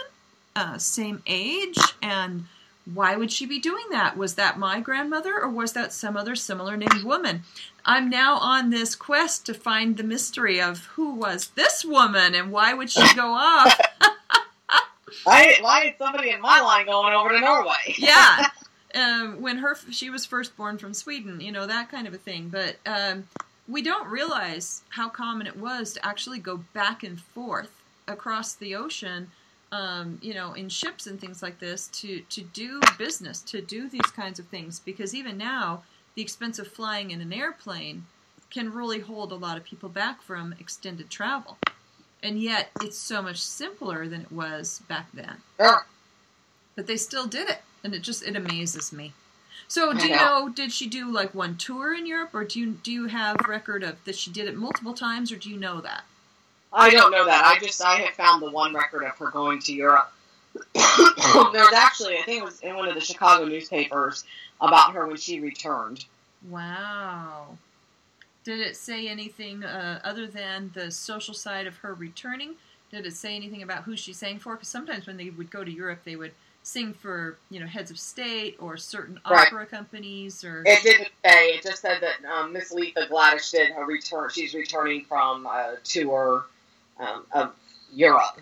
uh, 0.55 0.77
same 0.77 1.21
age 1.25 1.77
and 2.01 2.45
why 2.85 3.15
would 3.15 3.31
she 3.31 3.45
be 3.45 3.59
doing 3.59 3.85
that? 3.91 4.17
Was 4.17 4.35
that 4.35 4.59
my 4.59 4.79
grandmother 4.79 5.39
or 5.39 5.49
was 5.49 5.73
that 5.73 5.93
some 5.93 6.17
other 6.17 6.35
similar 6.35 6.75
named 6.75 7.03
woman? 7.03 7.43
I'm 7.85 8.09
now 8.09 8.37
on 8.37 8.69
this 8.69 8.95
quest 8.95 9.45
to 9.45 9.53
find 9.53 9.95
the 9.95 10.03
mystery 10.03 10.61
of 10.61 10.85
who 10.87 11.13
was 11.13 11.47
this 11.49 11.85
woman 11.85 12.35
and 12.35 12.51
why 12.51 12.73
would 12.73 12.89
she 12.89 13.13
go 13.15 13.33
off? 13.33 13.79
why, 15.23 15.55
why 15.61 15.85
is 15.85 15.93
somebody 15.97 16.31
in 16.31 16.41
my 16.41 16.61
line 16.61 16.85
going 16.85 17.13
over 17.13 17.29
to 17.29 17.39
Norway? 17.39 17.73
yeah. 17.97 18.47
Um, 18.95 19.41
when 19.41 19.57
her 19.57 19.75
she 19.89 20.11
was 20.11 20.23
first 20.23 20.55
born 20.55 20.77
from 20.77 20.93
Sweden, 20.93 21.41
you 21.41 21.51
know 21.51 21.65
that 21.65 21.89
kind 21.89 22.07
of 22.07 22.13
a 22.13 22.19
thing. 22.19 22.49
But 22.49 22.75
um, 22.85 23.27
we 23.67 23.81
don't 23.81 24.07
realize 24.07 24.83
how 24.89 25.09
common 25.09 25.47
it 25.47 25.57
was 25.57 25.93
to 25.93 26.05
actually 26.05 26.37
go 26.37 26.57
back 26.73 27.01
and 27.01 27.19
forth 27.19 27.71
across 28.07 28.53
the 28.53 28.75
ocean 28.75 29.31
um, 29.73 30.19
you 30.21 30.35
know, 30.35 30.53
in 30.53 30.69
ships 30.69 31.07
and 31.07 31.19
things 31.19 31.41
like 31.41 31.57
this 31.57 31.87
to, 31.87 32.19
to 32.29 32.41
do 32.41 32.79
business, 32.99 33.41
to 33.41 33.59
do 33.59 33.89
these 33.89 34.11
kinds 34.15 34.37
of 34.37 34.45
things. 34.45 34.79
Because 34.79 35.15
even 35.15 35.35
now, 35.35 35.81
the 36.13 36.21
expense 36.21 36.59
of 36.59 36.67
flying 36.67 37.09
in 37.09 37.21
an 37.21 37.33
airplane 37.33 38.05
can 38.51 38.71
really 38.71 38.99
hold 38.99 39.31
a 39.31 39.35
lot 39.35 39.57
of 39.57 39.63
people 39.63 39.89
back 39.89 40.21
from 40.21 40.53
extended 40.59 41.09
travel. 41.09 41.57
And 42.21 42.39
yet, 42.39 42.69
it's 42.81 42.99
so 42.99 43.23
much 43.23 43.41
simpler 43.41 44.07
than 44.07 44.21
it 44.21 44.31
was 44.31 44.83
back 44.87 45.07
then. 45.11 45.37
But 46.75 46.85
they 46.85 46.97
still 46.97 47.25
did 47.25 47.49
it, 47.49 47.63
and 47.83 47.95
it 47.95 48.03
just 48.03 48.23
it 48.23 48.35
amazes 48.35 48.93
me. 48.93 49.13
So, 49.67 49.91
do 49.91 50.07
you 50.07 50.15
know? 50.15 50.49
Did 50.49 50.71
she 50.71 50.87
do 50.87 51.11
like 51.11 51.33
one 51.33 51.57
tour 51.57 51.95
in 51.95 52.05
Europe, 52.05 52.29
or 52.33 52.43
do 52.43 52.59
you 52.59 52.71
do 52.83 52.91
you 52.91 53.07
have 53.07 53.37
record 53.47 53.83
of 53.83 54.03
that 54.05 54.15
she 54.15 54.31
did 54.31 54.47
it 54.47 54.55
multiple 54.55 54.93
times, 54.93 55.31
or 55.31 55.35
do 55.35 55.49
you 55.49 55.57
know 55.57 55.81
that? 55.81 56.03
I 56.73 56.89
don't 56.89 57.11
know 57.11 57.25
that. 57.25 57.45
I 57.45 57.59
just 57.59 57.83
I 57.83 57.95
have 57.97 58.15
found 58.15 58.41
the 58.41 58.49
one 58.49 58.73
record 58.73 59.03
of 59.03 59.17
her 59.17 59.29
going 59.29 59.59
to 59.59 59.73
Europe. 59.73 60.11
There's 60.73 61.73
actually, 61.73 62.17
I 62.17 62.23
think 62.25 62.41
it 62.41 62.45
was 62.45 62.59
in 62.61 62.75
one 62.75 62.87
of 62.87 62.95
the 62.95 63.01
Chicago 63.01 63.45
newspapers 63.45 64.23
about 64.61 64.93
her 64.93 65.07
when 65.07 65.17
she 65.17 65.39
returned. 65.39 66.05
Wow. 66.49 67.57
Did 68.43 68.59
it 68.59 68.75
say 68.75 69.07
anything 69.07 69.63
uh, 69.63 70.01
other 70.03 70.27
than 70.27 70.71
the 70.73 70.91
social 70.91 71.33
side 71.33 71.67
of 71.67 71.77
her 71.77 71.93
returning? 71.93 72.55
Did 72.91 73.05
it 73.05 73.13
say 73.13 73.35
anything 73.35 73.63
about 73.63 73.83
who 73.83 73.95
she 73.95 74.13
sang 74.13 74.39
for? 74.39 74.53
Because 74.53 74.67
sometimes 74.67 75.07
when 75.07 75.17
they 75.17 75.29
would 75.29 75.49
go 75.49 75.63
to 75.63 75.71
Europe, 75.71 76.01
they 76.03 76.15
would 76.15 76.33
sing 76.63 76.93
for 76.93 77.37
you 77.49 77.59
know 77.59 77.67
heads 77.67 77.91
of 77.91 77.99
state 77.99 78.55
or 78.59 78.77
certain 78.77 79.19
right. 79.29 79.47
opera 79.47 79.65
companies 79.65 80.45
or 80.45 80.63
it 80.65 80.81
didn't 80.81 81.09
say 81.25 81.47
it 81.49 81.61
just 81.61 81.81
said 81.81 82.01
that 82.01 82.25
um, 82.25 82.53
miss 82.53 82.71
letha 82.71 83.05
gladys 83.09 83.51
did 83.51 83.71
her 83.71 83.83
return 83.83 84.29
she's 84.29 84.53
returning 84.53 85.03
from 85.03 85.45
a 85.45 85.75
tour 85.83 86.45
um, 86.99 87.25
of 87.31 87.53
Europe. 87.93 88.41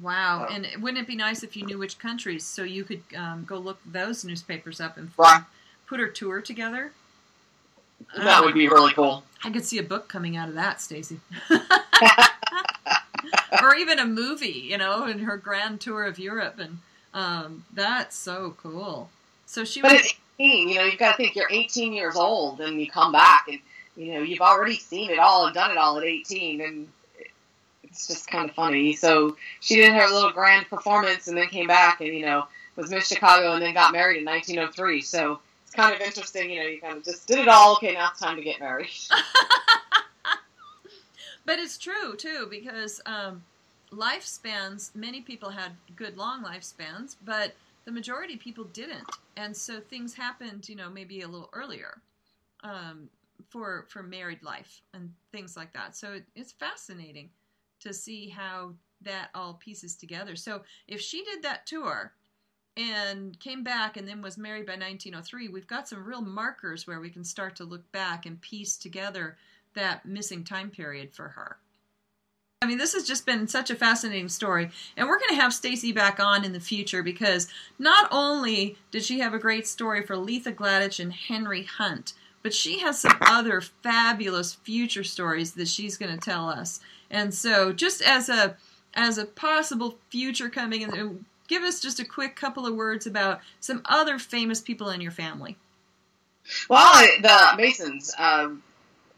Wow, 0.00 0.46
and 0.50 0.66
wouldn't 0.80 1.02
it 1.02 1.06
be 1.06 1.16
nice 1.16 1.42
if 1.42 1.56
you 1.56 1.66
knew 1.66 1.78
which 1.78 1.98
countries 1.98 2.44
so 2.44 2.62
you 2.62 2.84
could 2.84 3.02
um, 3.16 3.44
go 3.44 3.58
look 3.58 3.78
those 3.84 4.24
newspapers 4.24 4.80
up 4.80 4.96
and 4.96 5.10
right. 5.18 5.42
put 5.86 6.00
her 6.00 6.08
tour 6.08 6.40
together? 6.40 6.92
That 8.16 8.38
um, 8.38 8.44
would 8.44 8.54
be 8.54 8.68
really 8.68 8.92
cool. 8.94 9.24
I 9.44 9.50
could 9.50 9.64
see 9.64 9.78
a 9.78 9.82
book 9.82 10.08
coming 10.08 10.36
out 10.36 10.48
of 10.48 10.54
that, 10.54 10.78
Stacie. 10.78 11.18
or 13.62 13.74
even 13.76 13.98
a 13.98 14.06
movie, 14.06 14.48
you 14.48 14.78
know, 14.78 15.06
in 15.06 15.20
her 15.20 15.36
grand 15.36 15.80
tour 15.80 16.04
of 16.04 16.18
Europe, 16.18 16.58
and 16.58 16.78
um, 17.14 17.64
that's 17.72 18.16
so 18.16 18.56
cool. 18.62 19.10
So 19.46 19.64
she 19.64 19.82
but 19.82 19.92
was. 19.92 20.14
18, 20.40 20.68
you 20.68 20.74
know, 20.76 20.84
you've 20.84 20.98
got 20.98 21.12
to 21.12 21.16
think 21.16 21.36
you're 21.36 21.50
18 21.50 21.92
years 21.92 22.16
old, 22.16 22.60
and 22.60 22.80
you 22.80 22.90
come 22.90 23.12
back, 23.12 23.46
and 23.48 23.60
you 23.96 24.14
know, 24.14 24.22
you've 24.22 24.40
already 24.40 24.76
seen 24.76 25.10
it 25.10 25.18
all 25.18 25.46
and 25.46 25.54
done 25.54 25.70
it 25.70 25.76
all 25.76 25.98
at 25.98 26.04
18, 26.04 26.60
and 26.60 26.88
it's 27.92 28.06
just 28.06 28.26
kind 28.26 28.48
of 28.48 28.56
funny. 28.56 28.94
So 28.94 29.36
she 29.60 29.76
did 29.76 29.92
her 29.92 30.08
little 30.08 30.32
grand 30.32 30.66
performance 30.68 31.28
and 31.28 31.36
then 31.36 31.48
came 31.48 31.66
back 31.66 32.00
and, 32.00 32.14
you 32.14 32.24
know, 32.24 32.46
was 32.74 32.90
Miss 32.90 33.06
Chicago 33.06 33.52
and 33.52 33.62
then 33.62 33.74
got 33.74 33.92
married 33.92 34.18
in 34.18 34.24
1903. 34.24 35.02
So 35.02 35.40
it's 35.66 35.74
kind 35.74 35.94
of 35.94 36.00
interesting, 36.00 36.50
you 36.50 36.60
know, 36.60 36.66
you 36.66 36.80
kind 36.80 36.96
of 36.96 37.04
just 37.04 37.28
did 37.28 37.38
it 37.38 37.48
all. 37.48 37.74
Okay, 37.74 37.92
now 37.92 38.08
it's 38.10 38.20
time 38.20 38.36
to 38.36 38.42
get 38.42 38.60
married. 38.60 38.88
but 41.44 41.58
it's 41.58 41.76
true, 41.76 42.16
too, 42.16 42.46
because 42.48 43.02
um, 43.04 43.44
lifespans, 43.92 44.94
many 44.94 45.20
people 45.20 45.50
had 45.50 45.72
good 45.94 46.16
long 46.16 46.42
lifespans, 46.42 47.16
but 47.26 47.52
the 47.84 47.92
majority 47.92 48.34
of 48.34 48.40
people 48.40 48.64
didn't. 48.64 49.08
And 49.36 49.54
so 49.54 49.80
things 49.80 50.14
happened, 50.14 50.66
you 50.66 50.76
know, 50.76 50.88
maybe 50.88 51.20
a 51.20 51.28
little 51.28 51.50
earlier. 51.52 51.98
Um, 52.64 53.10
for 53.50 53.84
for 53.88 54.02
married 54.02 54.42
life 54.42 54.80
and 54.94 55.12
things 55.32 55.56
like 55.56 55.72
that. 55.74 55.94
So 55.94 56.14
it, 56.14 56.24
it's 56.34 56.52
fascinating 56.52 57.28
to 57.82 57.94
see 57.94 58.28
how 58.28 58.74
that 59.02 59.30
all 59.34 59.54
pieces 59.54 59.94
together. 59.94 60.36
So 60.36 60.62
if 60.88 61.00
she 61.00 61.24
did 61.24 61.42
that 61.42 61.66
tour 61.66 62.12
and 62.76 63.38
came 63.38 63.62
back 63.62 63.96
and 63.96 64.08
then 64.08 64.22
was 64.22 64.38
married 64.38 64.66
by 64.66 64.72
1903, 64.72 65.48
we've 65.48 65.66
got 65.66 65.88
some 65.88 66.04
real 66.04 66.22
markers 66.22 66.86
where 66.86 67.00
we 67.00 67.10
can 67.10 67.24
start 67.24 67.56
to 67.56 67.64
look 67.64 67.90
back 67.92 68.26
and 68.26 68.40
piece 68.40 68.76
together 68.76 69.36
that 69.74 70.06
missing 70.06 70.44
time 70.44 70.70
period 70.70 71.12
for 71.12 71.28
her. 71.28 71.56
I 72.62 72.66
mean, 72.66 72.78
this 72.78 72.94
has 72.94 73.02
just 73.02 73.26
been 73.26 73.48
such 73.48 73.70
a 73.70 73.74
fascinating 73.74 74.28
story, 74.28 74.70
and 74.96 75.08
we're 75.08 75.18
going 75.18 75.30
to 75.30 75.42
have 75.42 75.50
Stacie 75.50 75.92
back 75.92 76.20
on 76.20 76.44
in 76.44 76.52
the 76.52 76.60
future 76.60 77.02
because 77.02 77.48
not 77.76 78.06
only 78.12 78.76
did 78.92 79.02
she 79.02 79.18
have 79.18 79.34
a 79.34 79.38
great 79.40 79.66
story 79.66 80.06
for 80.06 80.16
Letha 80.16 80.52
Gladetsch 80.52 81.00
and 81.00 81.12
Henry 81.12 81.64
Hunt, 81.64 82.12
but 82.42 82.54
she 82.54 82.80
has 82.80 83.00
some 83.00 83.16
other 83.20 83.60
fabulous 83.60 84.54
future 84.54 85.04
stories 85.04 85.52
that 85.52 85.68
she's 85.68 85.96
going 85.96 86.12
to 86.12 86.20
tell 86.20 86.48
us. 86.48 86.80
And 87.10 87.32
so, 87.32 87.72
just 87.72 88.02
as 88.02 88.28
a 88.28 88.56
as 88.94 89.16
a 89.18 89.24
possible 89.24 89.98
future 90.10 90.50
coming, 90.50 90.82
in, 90.82 91.24
give 91.48 91.62
us 91.62 91.80
just 91.80 92.00
a 92.00 92.04
quick 92.04 92.36
couple 92.36 92.66
of 92.66 92.74
words 92.74 93.06
about 93.06 93.40
some 93.60 93.82
other 93.86 94.18
famous 94.18 94.60
people 94.60 94.90
in 94.90 95.00
your 95.00 95.12
family. 95.12 95.56
Well, 96.68 97.08
the 97.20 97.56
Masons, 97.56 98.12
um, 98.18 98.62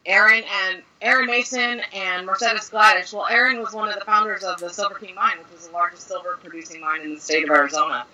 Aaron 0.07 0.45
and 0.45 0.83
Aaron 1.01 1.27
Mason 1.27 1.81
and 1.93 2.27
Mercedes 2.27 2.69
Gladys. 2.69 3.13
Well, 3.13 3.27
Aaron 3.27 3.59
was 3.61 3.73
one 3.73 3.89
of 3.89 3.99
the 3.99 4.05
founders 4.05 4.45
of 4.45 4.61
the 4.61 4.69
Silver 4.69 4.97
King 4.97 5.15
mine, 5.15 5.39
which 5.39 5.51
was 5.53 5.67
the 5.67 5.73
largest 5.73 6.07
silver 6.07 6.39
producing 6.43 6.81
mine 6.81 7.01
in 7.01 7.15
the 7.15 7.21
state 7.21 7.45
of 7.45 7.51
Arizona. 7.51 8.07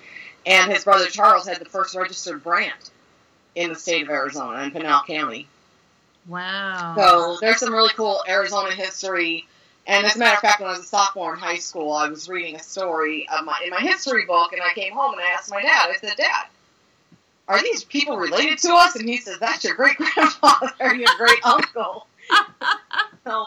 And 0.46 0.72
his 0.72 0.84
brother 0.84 1.06
Charles 1.06 1.46
had 1.46 1.58
the 1.58 1.66
first 1.66 1.94
registered 1.94 2.42
brand 2.42 2.90
in 3.54 3.70
the 3.70 3.76
state 3.76 4.02
of 4.02 4.10
Arizona 4.10 4.62
in 4.62 4.70
Pinal 4.70 5.02
County. 5.06 5.46
Wow. 6.26 6.94
So 6.96 7.38
there's 7.40 7.58
some 7.58 7.72
really 7.72 7.92
cool 7.94 8.22
Arizona 8.28 8.72
history 8.72 9.46
and 9.90 10.06
as 10.06 10.16
a 10.16 10.18
matter 10.18 10.36
of 10.36 10.40
fact, 10.40 10.60
when 10.60 10.68
I 10.68 10.72
was 10.72 10.80
a 10.80 10.84
sophomore 10.84 11.34
in 11.34 11.40
high 11.40 11.56
school, 11.56 11.92
I 11.92 12.08
was 12.08 12.28
reading 12.28 12.54
a 12.54 12.62
story 12.62 13.28
of 13.28 13.44
my 13.44 13.60
in 13.64 13.70
my 13.70 13.80
history 13.80 14.24
book, 14.24 14.52
and 14.52 14.62
I 14.62 14.72
came 14.74 14.92
home 14.92 15.14
and 15.14 15.20
I 15.20 15.30
asked 15.30 15.50
my 15.50 15.62
dad. 15.62 15.88
I 15.90 15.96
said, 16.00 16.16
"Dad, 16.16 16.46
are 17.48 17.60
these 17.60 17.82
people 17.84 18.16
related 18.16 18.58
to 18.58 18.72
us?" 18.74 18.94
And 18.94 19.08
he 19.08 19.16
says, 19.16 19.38
"That's 19.38 19.64
your 19.64 19.74
great 19.74 19.96
grandfather 19.96 20.72
and 20.78 21.00
your 21.00 21.10
great 21.16 21.44
uncle." 21.44 22.06
so, 23.24 23.46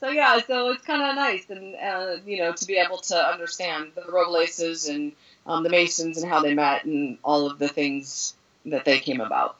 so 0.00 0.08
yeah, 0.08 0.38
so 0.46 0.70
it's 0.70 0.84
kind 0.84 1.02
of 1.02 1.14
nice, 1.14 1.48
and 1.48 1.74
uh, 1.76 2.16
you 2.26 2.38
know, 2.38 2.52
to 2.52 2.66
be 2.66 2.76
able 2.76 2.98
to 2.98 3.16
understand 3.16 3.92
the 3.94 4.02
Robleses 4.02 4.90
and 4.90 5.12
um, 5.46 5.62
the 5.62 5.70
Masons 5.70 6.20
and 6.20 6.30
how 6.30 6.40
they 6.40 6.52
met 6.52 6.84
and 6.84 7.16
all 7.24 7.50
of 7.50 7.58
the 7.58 7.68
things 7.68 8.34
that 8.64 8.84
they 8.84 8.98
came 8.98 9.20
about. 9.20 9.56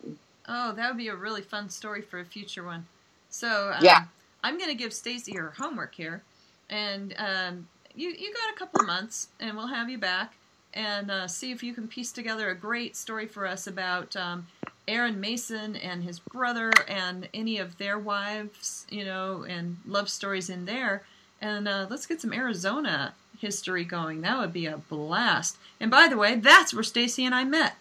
Oh, 0.49 0.73
that 0.73 0.89
would 0.89 0.99
be 0.99 1.09
a 1.09 1.17
really 1.17 1.43
fun 1.43 1.71
story 1.71 2.03
for 2.03 2.21
a 2.21 2.25
future 2.25 2.65
one. 2.65 2.87
So 3.31 3.73
um, 3.75 3.85
yeah. 3.85 4.05
I'm 4.43 4.59
going 4.59 4.71
to 4.71 4.77
give 4.77 4.93
Stacie 4.93 5.37
her 5.37 5.55
homework 5.57 5.95
here, 5.95 6.23
and 6.69 7.15
um, 7.19 7.69
you 7.95 8.11
you 8.11 8.33
got 8.33 8.55
a 8.55 8.59
couple 8.59 8.81
of 8.81 8.87
months, 8.87 9.29
and 9.41 9.57
we'll 9.57 9.69
have 9.69 9.89
you 9.89 9.99
back 9.99 10.35
and 10.75 11.11
uh, 11.11 11.29
see 11.29 11.53
if 11.53 11.63
you 11.63 11.73
can 11.73 11.87
piece 11.89 12.13
together 12.13 12.51
a 12.51 12.55
great 12.55 12.97
story 12.97 13.27
for 13.27 13.47
us 13.47 13.67
about 13.67 14.15
um, 14.17 14.47
Aaron 14.89 15.21
Mason 15.21 15.77
and 15.77 16.03
his 16.03 16.19
brother 16.19 16.73
and 16.89 17.29
any 17.33 17.59
of 17.59 17.79
their 17.79 17.99
wives, 17.99 18.87
you 18.91 19.05
know, 19.05 19.45
and 19.49 19.79
love 19.87 20.09
stories 20.09 20.51
in 20.51 20.67
there. 20.67 21.05
And 21.41 21.69
uh, 21.69 21.87
let's 21.89 22.07
get 22.07 22.21
some 22.21 22.33
Arizona 22.33 23.15
history 23.39 23.85
going. 23.85 24.23
That 24.23 24.39
would 24.39 24.53
be 24.53 24.67
a 24.67 24.79
blast. 24.79 25.59
And 25.79 25.91
by 25.91 26.09
the 26.09 26.17
way, 26.17 26.35
that's 26.35 26.75
where 26.75 26.83
Stacie 26.83 27.25
and 27.25 27.35
I 27.35 27.45
met. 27.45 27.77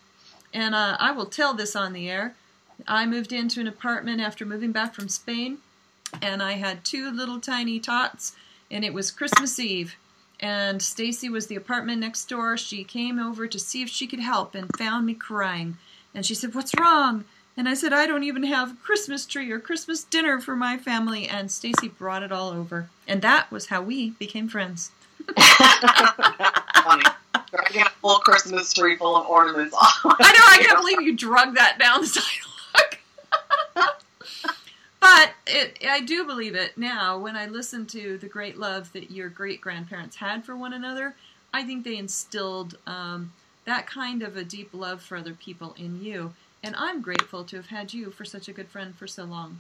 And 0.53 0.75
uh, 0.75 0.97
I 0.99 1.11
will 1.11 1.25
tell 1.25 1.53
this 1.53 1.75
on 1.75 1.93
the 1.93 2.09
air. 2.09 2.35
I 2.87 3.05
moved 3.05 3.31
into 3.31 3.59
an 3.59 3.67
apartment 3.67 4.21
after 4.21 4.45
moving 4.45 4.71
back 4.71 4.93
from 4.93 5.09
Spain, 5.09 5.59
and 6.21 6.43
I 6.43 6.53
had 6.53 6.83
two 6.83 7.11
little 7.11 7.39
tiny 7.39 7.79
tots, 7.79 8.35
and 8.69 8.83
it 8.83 8.93
was 8.93 9.11
Christmas 9.11 9.59
Eve 9.59 9.95
and 10.43 10.81
Stacie 10.81 11.29
was 11.29 11.47
the 11.47 11.55
apartment 11.55 12.01
next 12.01 12.25
door. 12.25 12.57
She 12.57 12.83
came 12.83 13.17
over 13.17 13.47
to 13.47 13.57
see 13.57 13.81
if 13.81 13.87
she 13.87 14.07
could 14.07 14.19
help 14.19 14.53
and 14.55 14.69
found 14.77 15.05
me 15.05 15.13
crying. 15.13 15.77
And 16.13 16.25
she 16.25 16.35
said, 16.35 16.53
"What's 16.53 16.77
wrong?" 16.77 17.23
And 17.55 17.69
I 17.69 17.75
said, 17.75 17.93
"I 17.93 18.05
don't 18.05 18.23
even 18.23 18.43
have 18.43 18.71
a 18.71 18.75
Christmas 18.75 19.25
tree 19.25 19.49
or 19.51 19.59
Christmas 19.59 20.03
dinner 20.03 20.41
for 20.41 20.57
my 20.57 20.77
family." 20.77 21.29
And 21.29 21.49
Stacie 21.49 21.97
brought 21.97 22.23
it 22.23 22.33
all 22.33 22.49
over. 22.49 22.89
And 23.07 23.21
that 23.21 23.51
was 23.51 23.67
how 23.67 23.81
we 23.83 24.09
became 24.11 24.49
friends. 24.49 24.91
Funny. 27.53 27.65
Dragging 27.65 27.81
a 27.83 27.89
full 28.01 28.19
Christmas 28.19 28.73
tree 28.73 28.95
full 28.97 29.15
of 29.15 29.27
ornaments. 29.27 29.75
I 29.79 29.97
know. 30.05 30.15
I 30.15 30.57
can't 30.61 30.79
believe 30.79 31.01
you 31.01 31.15
drug 31.15 31.55
that 31.55 31.77
down 31.79 32.01
the 32.01 32.07
sidewalk. 32.07 33.99
but 34.99 35.31
it, 35.47 35.77
I 35.87 36.01
do 36.01 36.25
believe 36.25 36.55
it 36.55 36.77
now 36.77 37.17
when 37.19 37.35
I 37.35 37.45
listen 37.47 37.85
to 37.87 38.17
the 38.17 38.27
great 38.27 38.57
love 38.57 38.91
that 38.93 39.11
your 39.11 39.29
great 39.29 39.61
grandparents 39.61 40.15
had 40.15 40.43
for 40.45 40.55
one 40.55 40.73
another. 40.73 41.15
I 41.53 41.63
think 41.63 41.83
they 41.83 41.97
instilled 41.97 42.77
um, 42.87 43.31
that 43.65 43.85
kind 43.85 44.23
of 44.23 44.35
a 44.37 44.43
deep 44.43 44.69
love 44.73 45.01
for 45.01 45.17
other 45.17 45.33
people 45.33 45.75
in 45.77 46.01
you. 46.03 46.33
And 46.63 46.75
I'm 46.77 47.01
grateful 47.01 47.43
to 47.43 47.57
have 47.57 47.67
had 47.67 47.93
you 47.93 48.09
for 48.11 48.25
such 48.25 48.47
a 48.47 48.53
good 48.53 48.69
friend 48.69 48.95
for 48.95 49.05
so 49.05 49.25
long. 49.25 49.57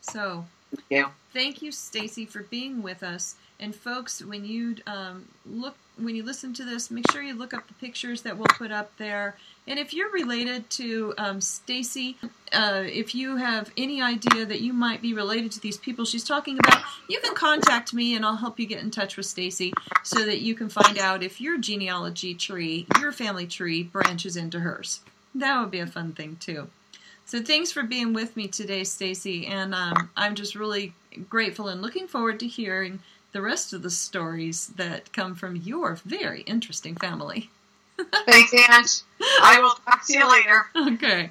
So, 0.00 0.44
Yeah. 0.90 1.10
thank 1.32 1.62
you, 1.62 1.70
Stacie, 1.70 2.28
for 2.28 2.42
being 2.42 2.82
with 2.82 3.02
us. 3.02 3.36
And 3.60 3.74
folks, 3.74 4.22
when 4.22 4.44
you 4.44 4.76
um, 4.86 5.28
look, 5.46 5.76
when 5.96 6.16
you 6.16 6.22
listen 6.22 6.52
to 6.54 6.64
this, 6.64 6.90
make 6.90 7.10
sure 7.10 7.22
you 7.22 7.34
look 7.34 7.54
up 7.54 7.68
the 7.68 7.74
pictures 7.74 8.22
that 8.22 8.36
we'll 8.36 8.46
put 8.46 8.72
up 8.72 8.96
there. 8.96 9.36
And 9.66 9.78
if 9.78 9.94
you're 9.94 10.10
related 10.10 10.68
to 10.70 11.14
um, 11.16 11.38
Stacie, 11.38 12.16
uh, 12.52 12.82
if 12.84 13.14
you 13.14 13.36
have 13.36 13.70
any 13.76 14.02
idea 14.02 14.44
that 14.44 14.60
you 14.60 14.72
might 14.72 15.00
be 15.00 15.14
related 15.14 15.52
to 15.52 15.60
these 15.60 15.78
people 15.78 16.04
she's 16.04 16.24
talking 16.24 16.58
about, 16.58 16.82
you 17.08 17.20
can 17.20 17.34
contact 17.34 17.94
me, 17.94 18.14
and 18.14 18.26
I'll 18.26 18.36
help 18.36 18.60
you 18.60 18.66
get 18.66 18.82
in 18.82 18.90
touch 18.90 19.16
with 19.16 19.26
Stacie 19.26 19.72
so 20.02 20.24
that 20.24 20.40
you 20.40 20.54
can 20.54 20.68
find 20.68 20.98
out 20.98 21.22
if 21.22 21.40
your 21.40 21.58
genealogy 21.58 22.34
tree, 22.34 22.86
your 23.00 23.12
family 23.12 23.46
tree, 23.46 23.84
branches 23.84 24.36
into 24.36 24.60
hers. 24.60 25.00
That 25.34 25.60
would 25.60 25.70
be 25.70 25.80
a 25.80 25.86
fun 25.86 26.12
thing 26.12 26.36
too. 26.40 26.68
So 27.26 27.42
thanks 27.42 27.72
for 27.72 27.82
being 27.82 28.12
with 28.12 28.36
me 28.36 28.48
today, 28.48 28.82
Stacie, 28.82 29.48
and 29.48 29.74
um, 29.74 30.10
I'm 30.14 30.34
just 30.34 30.54
really 30.54 30.92
grateful 31.30 31.68
and 31.68 31.80
looking 31.80 32.06
forward 32.06 32.38
to 32.40 32.46
hearing 32.46 33.00
the 33.34 33.42
rest 33.42 33.72
of 33.72 33.82
the 33.82 33.90
stories 33.90 34.68
that 34.76 35.12
come 35.12 35.34
from 35.34 35.56
your 35.56 35.96
very 36.06 36.42
interesting 36.42 36.94
family. 36.94 37.50
Thanks, 38.26 38.54
Ange. 38.54 39.02
I 39.42 39.60
will 39.60 39.74
talk 39.84 40.06
to 40.06 40.12
you 40.12 40.30
later. 40.30 40.66
Okay. 40.94 41.30